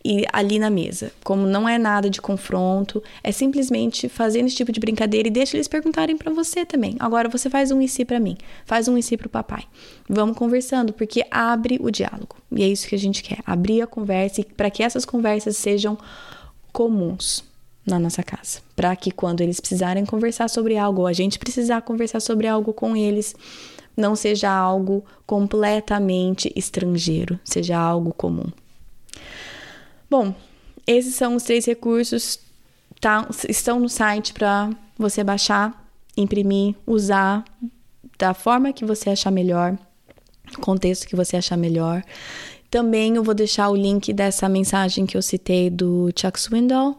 e 0.08 0.26
ali 0.32 0.58
na 0.58 0.70
mesa. 0.70 1.12
Como 1.22 1.46
não 1.46 1.68
é 1.68 1.78
nada 1.78 2.10
de 2.10 2.22
confronto, 2.22 3.04
é 3.22 3.30
simplesmente 3.30 4.08
fazendo 4.08 4.48
esse 4.48 4.56
tipo 4.56 4.72
de 4.72 4.80
brincadeira 4.80 5.28
e 5.28 5.32
deixa 5.32 5.58
eles 5.58 5.68
perguntarem 5.68 6.16
para 6.16 6.32
você 6.32 6.66
também. 6.66 6.96
Agora 6.98 7.28
você 7.28 7.50
faz 7.50 7.72
um 7.72 7.82
e 7.82 7.90
si 7.90 8.06
para 8.06 8.18
mim, 8.18 8.38
faz 8.66 8.88
um 8.88 8.98
e 8.98 9.04
si 9.04 9.18
pro 9.18 9.28
papai. 9.28 9.66
Vamos 10.08 10.38
conversando, 10.38 10.94
porque 10.94 11.26
abre 11.30 11.78
o 11.82 11.92
diálogo. 11.92 12.38
E 12.50 12.64
é 12.64 12.68
isso 12.68 12.88
que 12.88 12.96
a 12.96 13.00
gente 13.00 13.22
quer, 13.22 13.40
abrir 13.46 13.82
a 13.82 13.88
conversa 13.88 14.40
e 14.40 14.46
para 14.46 14.70
que 14.70 14.82
essas 14.82 15.04
conversas 15.04 15.58
sejam 15.58 15.98
comuns 16.72 17.44
na 17.86 18.00
nossa 18.00 18.24
casa, 18.24 18.60
para 18.78 18.96
que 18.96 19.12
quando 19.12 19.42
eles 19.42 19.60
precisarem 19.60 20.06
conversar 20.06 20.50
sobre 20.50 20.78
algo, 20.78 21.02
ou 21.02 21.08
a 21.08 21.14
gente 21.14 21.38
precisar 21.38 21.82
conversar 21.82 22.22
sobre 22.22 22.48
algo 22.48 22.72
com 22.72 22.96
eles, 22.96 23.36
não 23.96 24.16
seja 24.16 24.50
algo 24.50 25.04
completamente 25.26 26.52
estrangeiro, 26.56 27.38
seja 27.44 27.78
algo 27.78 28.14
comum. 28.14 28.50
Bom, 30.10 30.34
esses 30.86 31.16
são 31.16 31.36
os 31.36 31.44
três 31.44 31.66
recursos, 31.66 32.40
tá, 33.02 33.28
estão 33.50 33.80
no 33.80 33.90
site 33.90 34.34
para 34.34 34.70
você 34.98 35.24
baixar, 35.24 35.86
imprimir, 36.16 36.76
usar 36.86 37.44
da 38.18 38.34
forma 38.34 38.74
que 38.74 38.86
você 38.86 39.10
achar 39.10 39.32
melhor, 39.32 39.78
contexto 40.62 41.08
que 41.08 41.16
você 41.16 41.38
achar 41.38 41.58
melhor. 41.58 42.04
Também 42.70 43.16
eu 43.16 43.24
vou 43.24 43.34
deixar 43.34 43.70
o 43.70 43.76
link 43.76 44.12
dessa 44.14 44.50
mensagem 44.50 45.06
que 45.06 45.16
eu 45.16 45.22
citei 45.22 45.70
do 45.70 46.10
Chuck 46.16 46.40
Swindoll 46.40 46.98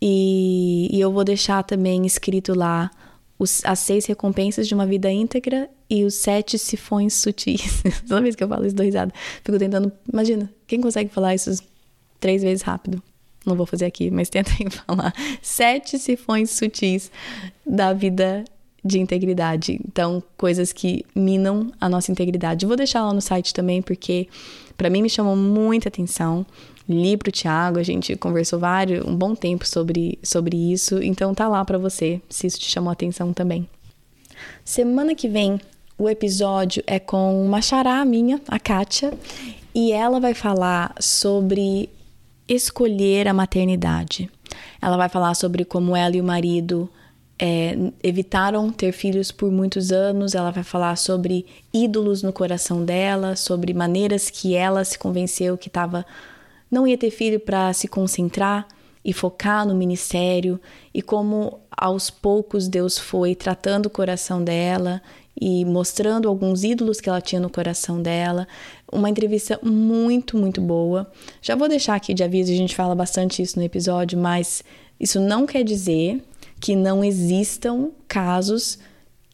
e, 0.00 0.88
e 0.90 1.00
eu 1.00 1.12
vou 1.12 1.24
deixar 1.24 1.62
também 1.62 2.04
escrito 2.06 2.54
lá 2.54 2.90
os, 3.38 3.64
as 3.64 3.78
seis 3.80 4.06
recompensas 4.06 4.66
de 4.66 4.74
uma 4.74 4.86
vida 4.86 5.10
íntegra 5.10 5.68
e 5.88 6.04
os 6.04 6.14
sete 6.14 6.58
sifões 6.58 7.14
sutis. 7.14 7.82
Toda 8.08 8.20
vez 8.20 8.34
que 8.34 8.42
eu 8.42 8.48
falo 8.48 8.66
isso, 8.66 8.74
dou 8.74 8.84
risada. 8.84 9.12
Fico 9.44 9.58
tentando. 9.58 9.92
Imagina, 10.12 10.52
quem 10.66 10.80
consegue 10.80 11.10
falar 11.10 11.34
isso 11.34 11.50
três 12.20 12.42
vezes 12.42 12.62
rápido? 12.62 13.02
Não 13.44 13.54
vou 13.54 13.66
fazer 13.66 13.86
aqui, 13.86 14.10
mas 14.10 14.28
tentem 14.28 14.68
falar. 14.70 15.12
Sete 15.40 15.98
sifões 15.98 16.50
sutis 16.50 17.10
da 17.64 17.92
vida 17.92 18.44
de 18.84 18.98
integridade. 18.98 19.80
Então, 19.86 20.22
coisas 20.36 20.72
que 20.72 21.04
minam 21.14 21.72
a 21.80 21.88
nossa 21.88 22.10
integridade. 22.10 22.66
Vou 22.66 22.76
deixar 22.76 23.04
lá 23.04 23.12
no 23.12 23.20
site 23.20 23.52
também, 23.52 23.82
porque 23.82 24.28
para 24.76 24.90
mim 24.90 25.02
me 25.02 25.10
chamou 25.10 25.36
muita 25.36 25.88
atenção 25.88 26.46
li 26.88 27.16
pro 27.16 27.32
Thiago, 27.32 27.78
a 27.78 27.82
gente 27.82 28.14
conversou 28.16 28.58
vários, 28.58 29.04
um 29.04 29.14
bom 29.14 29.34
tempo 29.34 29.66
sobre, 29.66 30.18
sobre 30.22 30.56
isso, 30.72 31.02
então 31.02 31.34
tá 31.34 31.48
lá 31.48 31.64
para 31.64 31.78
você, 31.78 32.20
se 32.28 32.46
isso 32.46 32.58
te 32.58 32.70
chamou 32.70 32.90
atenção 32.90 33.32
também. 33.32 33.68
Semana 34.64 35.14
que 35.14 35.28
vem, 35.28 35.60
o 35.98 36.08
episódio 36.08 36.82
é 36.86 36.98
com 36.98 37.44
uma 37.44 37.60
xará 37.60 38.04
minha, 38.04 38.40
a 38.46 38.58
Kátia, 38.58 39.12
e 39.74 39.92
ela 39.92 40.20
vai 40.20 40.34
falar 40.34 40.94
sobre 41.00 41.90
escolher 42.48 43.28
a 43.28 43.34
maternidade. 43.34 44.30
Ela 44.80 44.96
vai 44.96 45.08
falar 45.08 45.34
sobre 45.34 45.64
como 45.64 45.96
ela 45.96 46.16
e 46.16 46.20
o 46.20 46.24
marido 46.24 46.88
é, 47.38 47.76
evitaram 48.02 48.70
ter 48.70 48.92
filhos 48.92 49.30
por 49.30 49.50
muitos 49.50 49.92
anos. 49.92 50.34
Ela 50.34 50.50
vai 50.50 50.62
falar 50.64 50.96
sobre 50.96 51.46
ídolos 51.72 52.22
no 52.22 52.32
coração 52.32 52.84
dela, 52.84 53.36
sobre 53.36 53.74
maneiras 53.74 54.30
que 54.30 54.54
ela 54.54 54.84
se 54.84 54.98
convenceu 54.98 55.56
que 55.58 55.68
estava 55.68 56.04
não 56.70 56.86
ia 56.86 56.98
ter 56.98 57.10
filho 57.10 57.38
para 57.38 57.72
se 57.72 57.86
concentrar 57.86 58.66
e 59.04 59.12
focar 59.12 59.64
no 59.64 59.74
ministério 59.74 60.60
e 60.92 61.00
como 61.00 61.60
aos 61.70 62.10
poucos 62.10 62.66
Deus 62.66 62.98
foi 62.98 63.36
tratando 63.36 63.86
o 63.86 63.90
coração 63.90 64.42
dela 64.42 65.00
e 65.40 65.64
mostrando 65.64 66.28
alguns 66.28 66.64
ídolos 66.64 67.00
que 67.00 67.08
ela 67.08 67.20
tinha 67.20 67.40
no 67.40 67.50
coração 67.50 68.02
dela. 68.02 68.48
Uma 68.92 69.10
entrevista 69.10 69.58
muito, 69.62 70.36
muito 70.38 70.60
boa. 70.60 71.10
Já 71.42 71.56
vou 71.56 71.68
deixar 71.68 71.96
aqui 71.96 72.14
de 72.14 72.22
aviso, 72.22 72.52
a 72.52 72.56
gente 72.56 72.74
fala 72.74 72.94
bastante 72.94 73.42
isso 73.42 73.58
no 73.58 73.64
episódio, 73.64 74.18
mas 74.18 74.62
isso 74.98 75.20
não 75.20 75.46
quer 75.46 75.64
dizer 75.64 76.22
que 76.60 76.74
não 76.74 77.04
existam 77.04 77.90
casos 78.08 78.78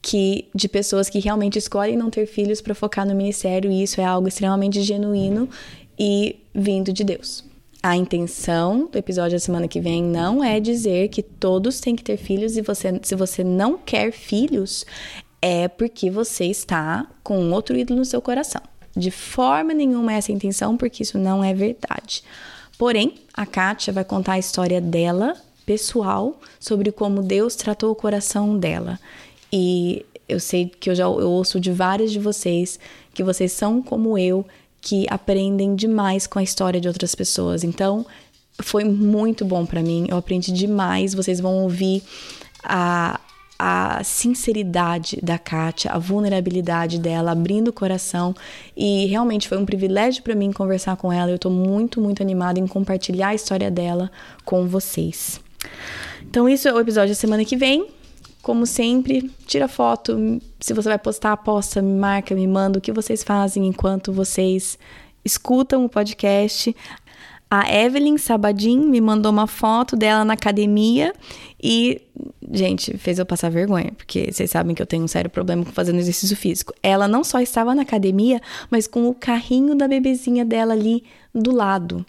que 0.01 0.49
de 0.53 0.69
pessoas 0.69 1.09
que 1.09 1.21
realmente 1.21 1.59
escolhem 1.59 1.97
não 1.97 2.11
ter 2.11 2.27
filhos 2.27 2.61
para 2.61 2.75
focar 2.75 3.07
no 3.07 3.15
ministério 3.15 3.71
e 3.71 3.83
isso 3.83 4.01
é 4.01 4.05
algo 4.05 4.27
extremamente 4.27 4.83
genuíno 4.83 5.49
e 5.99 6.41
vindo 6.53 6.93
de 6.93 7.05
Deus. 7.05 7.45
A 7.81 7.97
intenção 7.97 8.89
do 8.91 8.99
episódio 8.99 9.37
da 9.37 9.41
semana 9.41 9.69
que 9.69 9.81
vem 9.81 10.03
não 10.03 10.43
é 10.43 10.59
dizer 10.59 11.09
que 11.09 11.23
todos 11.23 11.81
têm 11.81 11.95
que 11.95 12.03
ter 12.03 12.17
filhos 12.17 12.57
e 12.57 12.63
você, 12.63 12.99
se 13.03 13.15
você 13.15 13.45
não 13.45 13.79
quer 13.79 14.13
filhos, 14.13 14.85
é 15.41 15.69
porque 15.69 16.11
você 16.11 16.47
está 16.47 17.09
com 17.23 17.51
outro 17.51 17.77
ídolo 17.77 18.01
no 18.01 18.05
seu 18.05 18.23
coração. 18.23 18.63
De 18.97 19.11
forma 19.11 19.73
nenhuma 19.73 20.13
essa 20.13 20.33
intenção, 20.33 20.77
porque 20.77 21.03
isso 21.03 21.19
não 21.19 21.43
é 21.43 21.55
verdade. 21.55 22.23
Porém, 22.77 23.15
a 23.33 23.47
Kátia 23.47 23.93
vai 23.93 24.05
contar 24.05 24.33
a 24.35 24.39
história 24.39 24.81
dela, 24.81 25.37
pessoal, 25.65 26.39
sobre 26.59 26.91
como 26.93 27.23
Deus 27.23 27.55
tratou 27.55 27.91
o 27.91 27.95
coração 27.95 28.59
dela. 28.59 28.99
E 29.53 30.05
eu 30.29 30.41
sei 30.41 30.67
que 30.67 30.91
eu 30.91 30.95
já 30.95 31.05
eu 31.05 31.31
ouço 31.31 31.61
de 31.61 31.71
vários 31.71 32.11
de 32.11 32.19
vocês 32.19 32.79
que 33.15 33.23
vocês 33.23 33.53
são 33.53 33.83
como 33.83 34.17
eu, 34.17 34.45
que 34.81 35.07
aprendem 35.09 35.75
demais 35.75 36.27
com 36.27 36.39
a 36.39 36.43
história 36.43 36.81
de 36.81 36.89
outras 36.89 37.15
pessoas. 37.15 37.63
Então, 37.63 38.05
foi 38.61 38.85
muito 38.85 39.45
bom 39.45 39.65
para 39.65 39.83
mim. 39.83 40.07
Eu 40.09 40.17
aprendi 40.17 40.53
demais. 40.53 41.15
Vocês 41.15 41.41
vão 41.41 41.63
ouvir 41.63 42.03
a, 42.65 43.21
a 43.65 44.03
sinceridade 44.03 45.21
da 45.23 45.39
Kátia, 45.39 45.93
a 45.93 45.99
vulnerabilidade 45.99 46.99
dela, 46.99 47.31
abrindo 47.31 47.69
o 47.69 47.73
coração. 47.73 48.35
E 48.77 49.07
realmente 49.07 49.49
foi 49.49 49.57
um 49.57 49.65
privilégio 49.65 50.21
para 50.25 50.35
mim 50.35 50.51
conversar 50.51 50.97
com 50.97 51.13
ela. 51.13 51.31
Eu 51.31 51.39
tô 51.39 51.49
muito, 51.49 52.01
muito 52.01 52.21
animada 52.21 52.59
em 52.59 52.67
compartilhar 52.67 53.29
a 53.29 53.35
história 53.37 53.71
dela 53.71 54.11
com 54.45 54.67
vocês. 54.67 55.41
Então, 56.29 56.49
isso 56.49 56.67
é 56.67 56.73
o 56.73 56.81
episódio 56.81 57.11
da 57.11 57.15
semana 57.15 57.45
que 57.45 57.57
vem. 57.57 57.87
Como 58.43 58.67
sempre, 58.67 59.31
tira 59.47 59.69
foto. 59.69 60.41
Se 60.59 60.75
você 60.75 60.89
vai 60.89 60.99
postar, 60.99 61.37
posta, 61.37 61.81
me 61.81 61.95
marca, 61.95 62.35
me 62.35 62.49
manda 62.49 62.81
o 62.81 62.83
que 62.83 62.91
vocês 62.91 63.23
fazem 63.23 63.65
enquanto 63.69 64.13
vocês 64.13 64.77
escutam 65.25 65.85
o 65.85 65.89
podcast. 65.89 66.75
A 67.55 67.71
Evelyn 67.71 68.17
Sabadin 68.17 68.79
me 68.79 68.99
mandou 68.99 69.31
uma 69.31 69.47
foto 69.47 69.95
dela 69.95 70.25
na 70.25 70.33
academia 70.33 71.13
e, 71.63 72.01
gente, 72.51 72.97
fez 72.97 73.19
eu 73.19 73.27
passar 73.27 73.51
vergonha, 73.51 73.93
porque 73.95 74.33
vocês 74.33 74.51
sabem 74.51 74.75
que 74.75 74.81
eu 74.81 74.87
tenho 74.87 75.05
um 75.05 75.07
sério 75.07 75.29
problema 75.29 75.63
com 75.63 75.71
fazendo 75.71 75.99
exercício 75.99 76.35
físico. 76.35 76.73
Ela 76.83 77.07
não 77.07 77.23
só 77.23 77.41
estava 77.41 77.75
na 77.75 77.83
academia, 77.83 78.41
mas 78.71 78.87
com 78.87 79.07
o 79.07 79.15
carrinho 79.15 79.75
da 79.75 79.87
bebezinha 79.87 80.47
dela 80.47 80.73
ali 80.73 81.05
do 81.35 81.55
lado. 81.55 82.07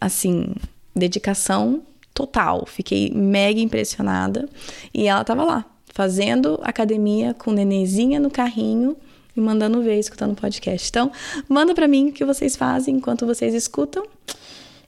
Assim, 0.00 0.56
dedicação 0.92 1.82
total. 2.12 2.66
Fiquei 2.66 3.12
mega 3.14 3.60
impressionada. 3.60 4.48
E 4.92 5.06
ela 5.06 5.22
tava 5.22 5.44
lá, 5.44 5.64
fazendo 5.94 6.58
academia 6.64 7.32
com 7.32 7.52
nenezinha 7.52 8.18
no 8.18 8.28
carrinho 8.28 8.96
e 9.36 9.40
mandando 9.40 9.80
ver, 9.82 10.00
escutando 10.00 10.34
podcast. 10.34 10.88
Então, 10.88 11.12
manda 11.48 11.76
para 11.76 11.86
mim 11.86 12.08
o 12.08 12.12
que 12.12 12.24
vocês 12.24 12.56
fazem 12.56 12.96
enquanto 12.96 13.24
vocês 13.24 13.54
escutam. 13.54 14.02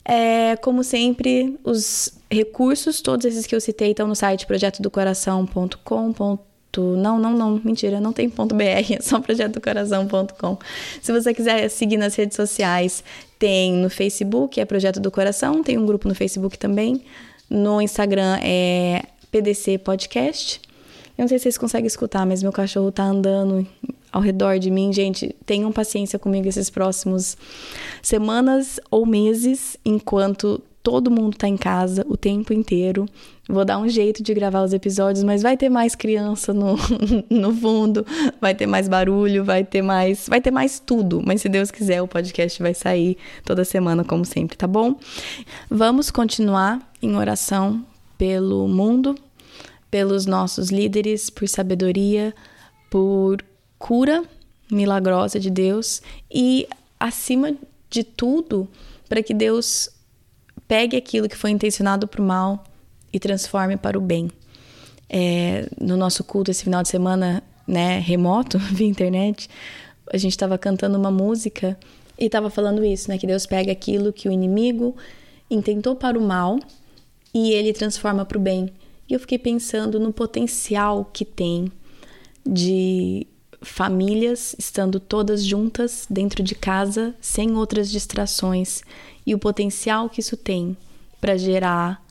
É, 0.05 0.57
como 0.57 0.83
sempre, 0.83 1.59
os 1.63 2.13
recursos, 2.31 3.01
todos 3.01 3.25
esses 3.25 3.47
que 3.47 3.55
eu 3.55 3.61
citei, 3.61 3.91
estão 3.91 4.07
no 4.07 4.17
site 4.17 4.47
projetodocoração.com.br 4.47 6.53
não, 6.79 7.19
não, 7.19 7.33
não, 7.33 7.61
mentira, 7.63 8.01
não 8.01 8.13
tem 8.13 8.31
ponto 8.31 8.55
.br, 8.55 8.65
é 8.65 9.01
só 9.01 9.21
projetodocoração.com. 9.21 10.59
Se 11.03 11.13
você 11.13 11.35
quiser 11.35 11.69
seguir 11.69 11.97
nas 11.97 12.15
redes 12.15 12.37
sociais, 12.37 13.05
tem 13.39 13.75
no 13.75 13.91
Facebook, 13.91 14.61
é 14.61 14.65
Projeto 14.65 15.01
do 15.01 15.11
Coração, 15.11 15.63
tem 15.63 15.77
um 15.77 15.85
grupo 15.85 16.09
no 16.09 16.15
Facebook 16.15 16.59
também. 16.59 17.03
No 17.51 17.83
Instagram 17.83 18.39
é 18.43 19.03
PDC 19.31 19.79
Podcast. 19.79 20.61
Eu 21.19 21.25
não 21.25 21.29
sei 21.29 21.39
se 21.39 21.43
vocês 21.43 21.59
conseguem 21.59 21.87
escutar, 21.87 22.25
mas 22.25 22.43
meu 22.43 22.53
cachorro 22.53 22.91
tá 22.91 23.05
andando 23.05 23.67
ao 24.13 24.21
redor 24.21 24.59
de 24.59 24.71
mim. 24.71 24.93
Gente, 24.93 25.35
tenham 25.47 25.73
paciência 25.73 26.19
comigo 26.19 26.49
esses 26.49 26.69
próximos 26.69 27.37
semanas 28.03 28.79
ou 28.91 29.07
meses, 29.07 29.77
enquanto 29.85 30.63
todo 30.83 31.11
mundo 31.11 31.37
tá 31.37 31.49
em 31.49 31.57
casa 31.57 32.05
o 32.09 32.17
tempo 32.17 32.53
inteiro. 32.53 33.07
Vou 33.49 33.65
dar 33.65 33.79
um 33.79 33.89
jeito 33.89 34.23
de 34.23 34.35
gravar 34.35 34.63
os 34.63 34.73
episódios, 34.73 35.25
mas 35.25 35.43
vai 35.43 35.57
ter 35.57 35.69
mais 35.69 35.95
criança 35.95 36.53
no, 36.53 36.77
no 37.31 37.55
fundo, 37.55 38.05
vai 38.41 38.55
ter 38.55 38.67
mais 38.67 38.89
barulho, 38.89 39.45
vai 39.45 39.65
ter 39.65 39.83
mais, 39.83 40.27
vai 40.29 40.41
ter 40.41 40.51
mais 40.51 40.81
tudo. 40.81 41.23
Mas 41.25 41.43
se 41.43 41.49
Deus 41.49 41.71
quiser, 41.71 42.03
o 42.03 42.09
podcast 42.09 42.61
vai 42.61 42.75
sair 42.75 43.17
toda 43.45 43.65
semana 43.65 44.05
como 44.05 44.25
sempre, 44.25 44.57
tá 44.57 44.67
bom? 44.67 44.97
Vamos 45.71 46.11
continuar 46.11 46.81
em 47.01 47.17
oração 47.17 47.85
pelo 48.19 48.67
mundo, 48.69 49.15
pelos 49.91 50.27
nossos 50.27 50.71
líderes, 50.71 51.29
por 51.31 51.49
sabedoria, 51.49 52.35
por 52.91 53.39
cura 53.83 54.23
milagrosa 54.71 55.41
de 55.41 55.51
Deus 55.51 56.01
e 56.33 56.69
acima 57.01 57.53
de 57.91 58.05
tudo, 58.05 58.69
para 59.09 59.25
que 59.25 59.35
Deus 59.35 59.91
pegue 60.69 60.97
aquilo 60.97 61.29
que 61.29 61.37
foi 61.37 61.51
intencionado 61.51 62.07
para 62.07 62.23
o 62.23 62.25
mal 62.25 62.63
e 63.13 63.19
transforme 63.19 63.77
para 63.77 63.99
o 63.99 64.01
bem. 64.01 64.31
É, 65.11 65.69
no 65.81 65.97
nosso 65.97 66.23
culto 66.23 66.53
esse 66.53 66.63
final 66.63 66.81
de 66.81 66.91
semana, 66.91 67.43
né, 67.67 67.99
remoto, 67.99 68.57
via 68.71 68.87
internet, 68.87 69.51
a 70.13 70.17
gente 70.17 70.31
estava 70.31 70.57
cantando 70.57 70.97
uma 70.97 71.11
música 71.11 71.77
e 72.17 72.27
estava 72.27 72.49
falando 72.49 72.85
isso, 72.85 73.11
né, 73.11 73.19
que 73.19 73.27
Deus 73.27 73.47
pega 73.47 73.73
aquilo 73.73 74.13
que 74.13 74.29
o 74.29 74.33
inimigo 74.33 74.95
intentou 75.51 75.97
para 75.97 76.17
o 76.17 76.23
mal 76.23 76.61
e 77.35 77.51
ele 77.51 77.73
transforma 77.73 78.25
para 78.25 78.39
o 78.39 78.41
bem. 78.41 78.71
E 79.09 79.13
eu 79.13 79.19
fiquei 79.19 79.39
pensando 79.39 79.99
no 79.99 80.13
potencial 80.13 81.05
que 81.13 81.25
tem 81.25 81.71
de 82.47 83.27
famílias 83.63 84.55
estando 84.59 85.01
todas 85.01 85.45
juntas 85.45 86.07
dentro 86.11 86.43
de 86.43 86.55
casa, 86.55 87.15
sem 87.21 87.57
outras 87.57 87.91
distrações, 87.91 88.83
e 89.27 89.35
o 89.35 89.39
potencial 89.39 90.09
que 90.09 90.21
isso 90.21 90.37
tem 90.37 90.77
para 91.21 91.37
gerar 91.37 92.03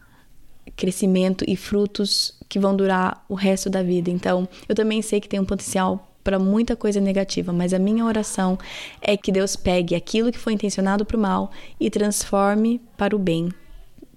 crescimento 0.75 1.43
e 1.47 1.55
frutos 1.55 2.33
que 2.47 2.59
vão 2.59 2.75
durar 2.75 3.23
o 3.27 3.35
resto 3.35 3.69
da 3.69 3.83
vida. 3.83 4.09
Então, 4.09 4.47
eu 4.67 4.75
também 4.75 5.01
sei 5.01 5.19
que 5.19 5.27
tem 5.27 5.39
um 5.39 5.45
potencial 5.45 6.07
para 6.23 6.39
muita 6.39 6.75
coisa 6.75 6.99
negativa, 6.99 7.51
mas 7.51 7.73
a 7.73 7.79
minha 7.79 8.05
oração 8.05 8.57
é 9.01 9.17
que 9.17 9.31
Deus 9.31 9.55
pegue 9.55 9.95
aquilo 9.95 10.31
que 10.31 10.37
foi 10.37 10.53
intencionado 10.53 11.05
para 11.05 11.17
o 11.17 11.19
mal 11.19 11.51
e 11.79 11.89
transforme 11.89 12.79
para 12.95 13.15
o 13.15 13.19
bem, 13.19 13.49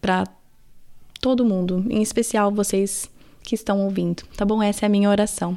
para 0.01 0.27
todo 1.21 1.45
mundo, 1.45 1.85
em 1.89 2.03
especial 2.03 2.53
vocês 2.53 3.11
que 3.43 3.55
estão 3.55 3.81
ouvindo, 3.85 4.23
tá 4.37 4.45
bom? 4.45 4.63
Essa 4.63 4.85
é 4.85 4.87
a 4.87 4.91
minha 4.91 5.09
oração. 5.09 5.57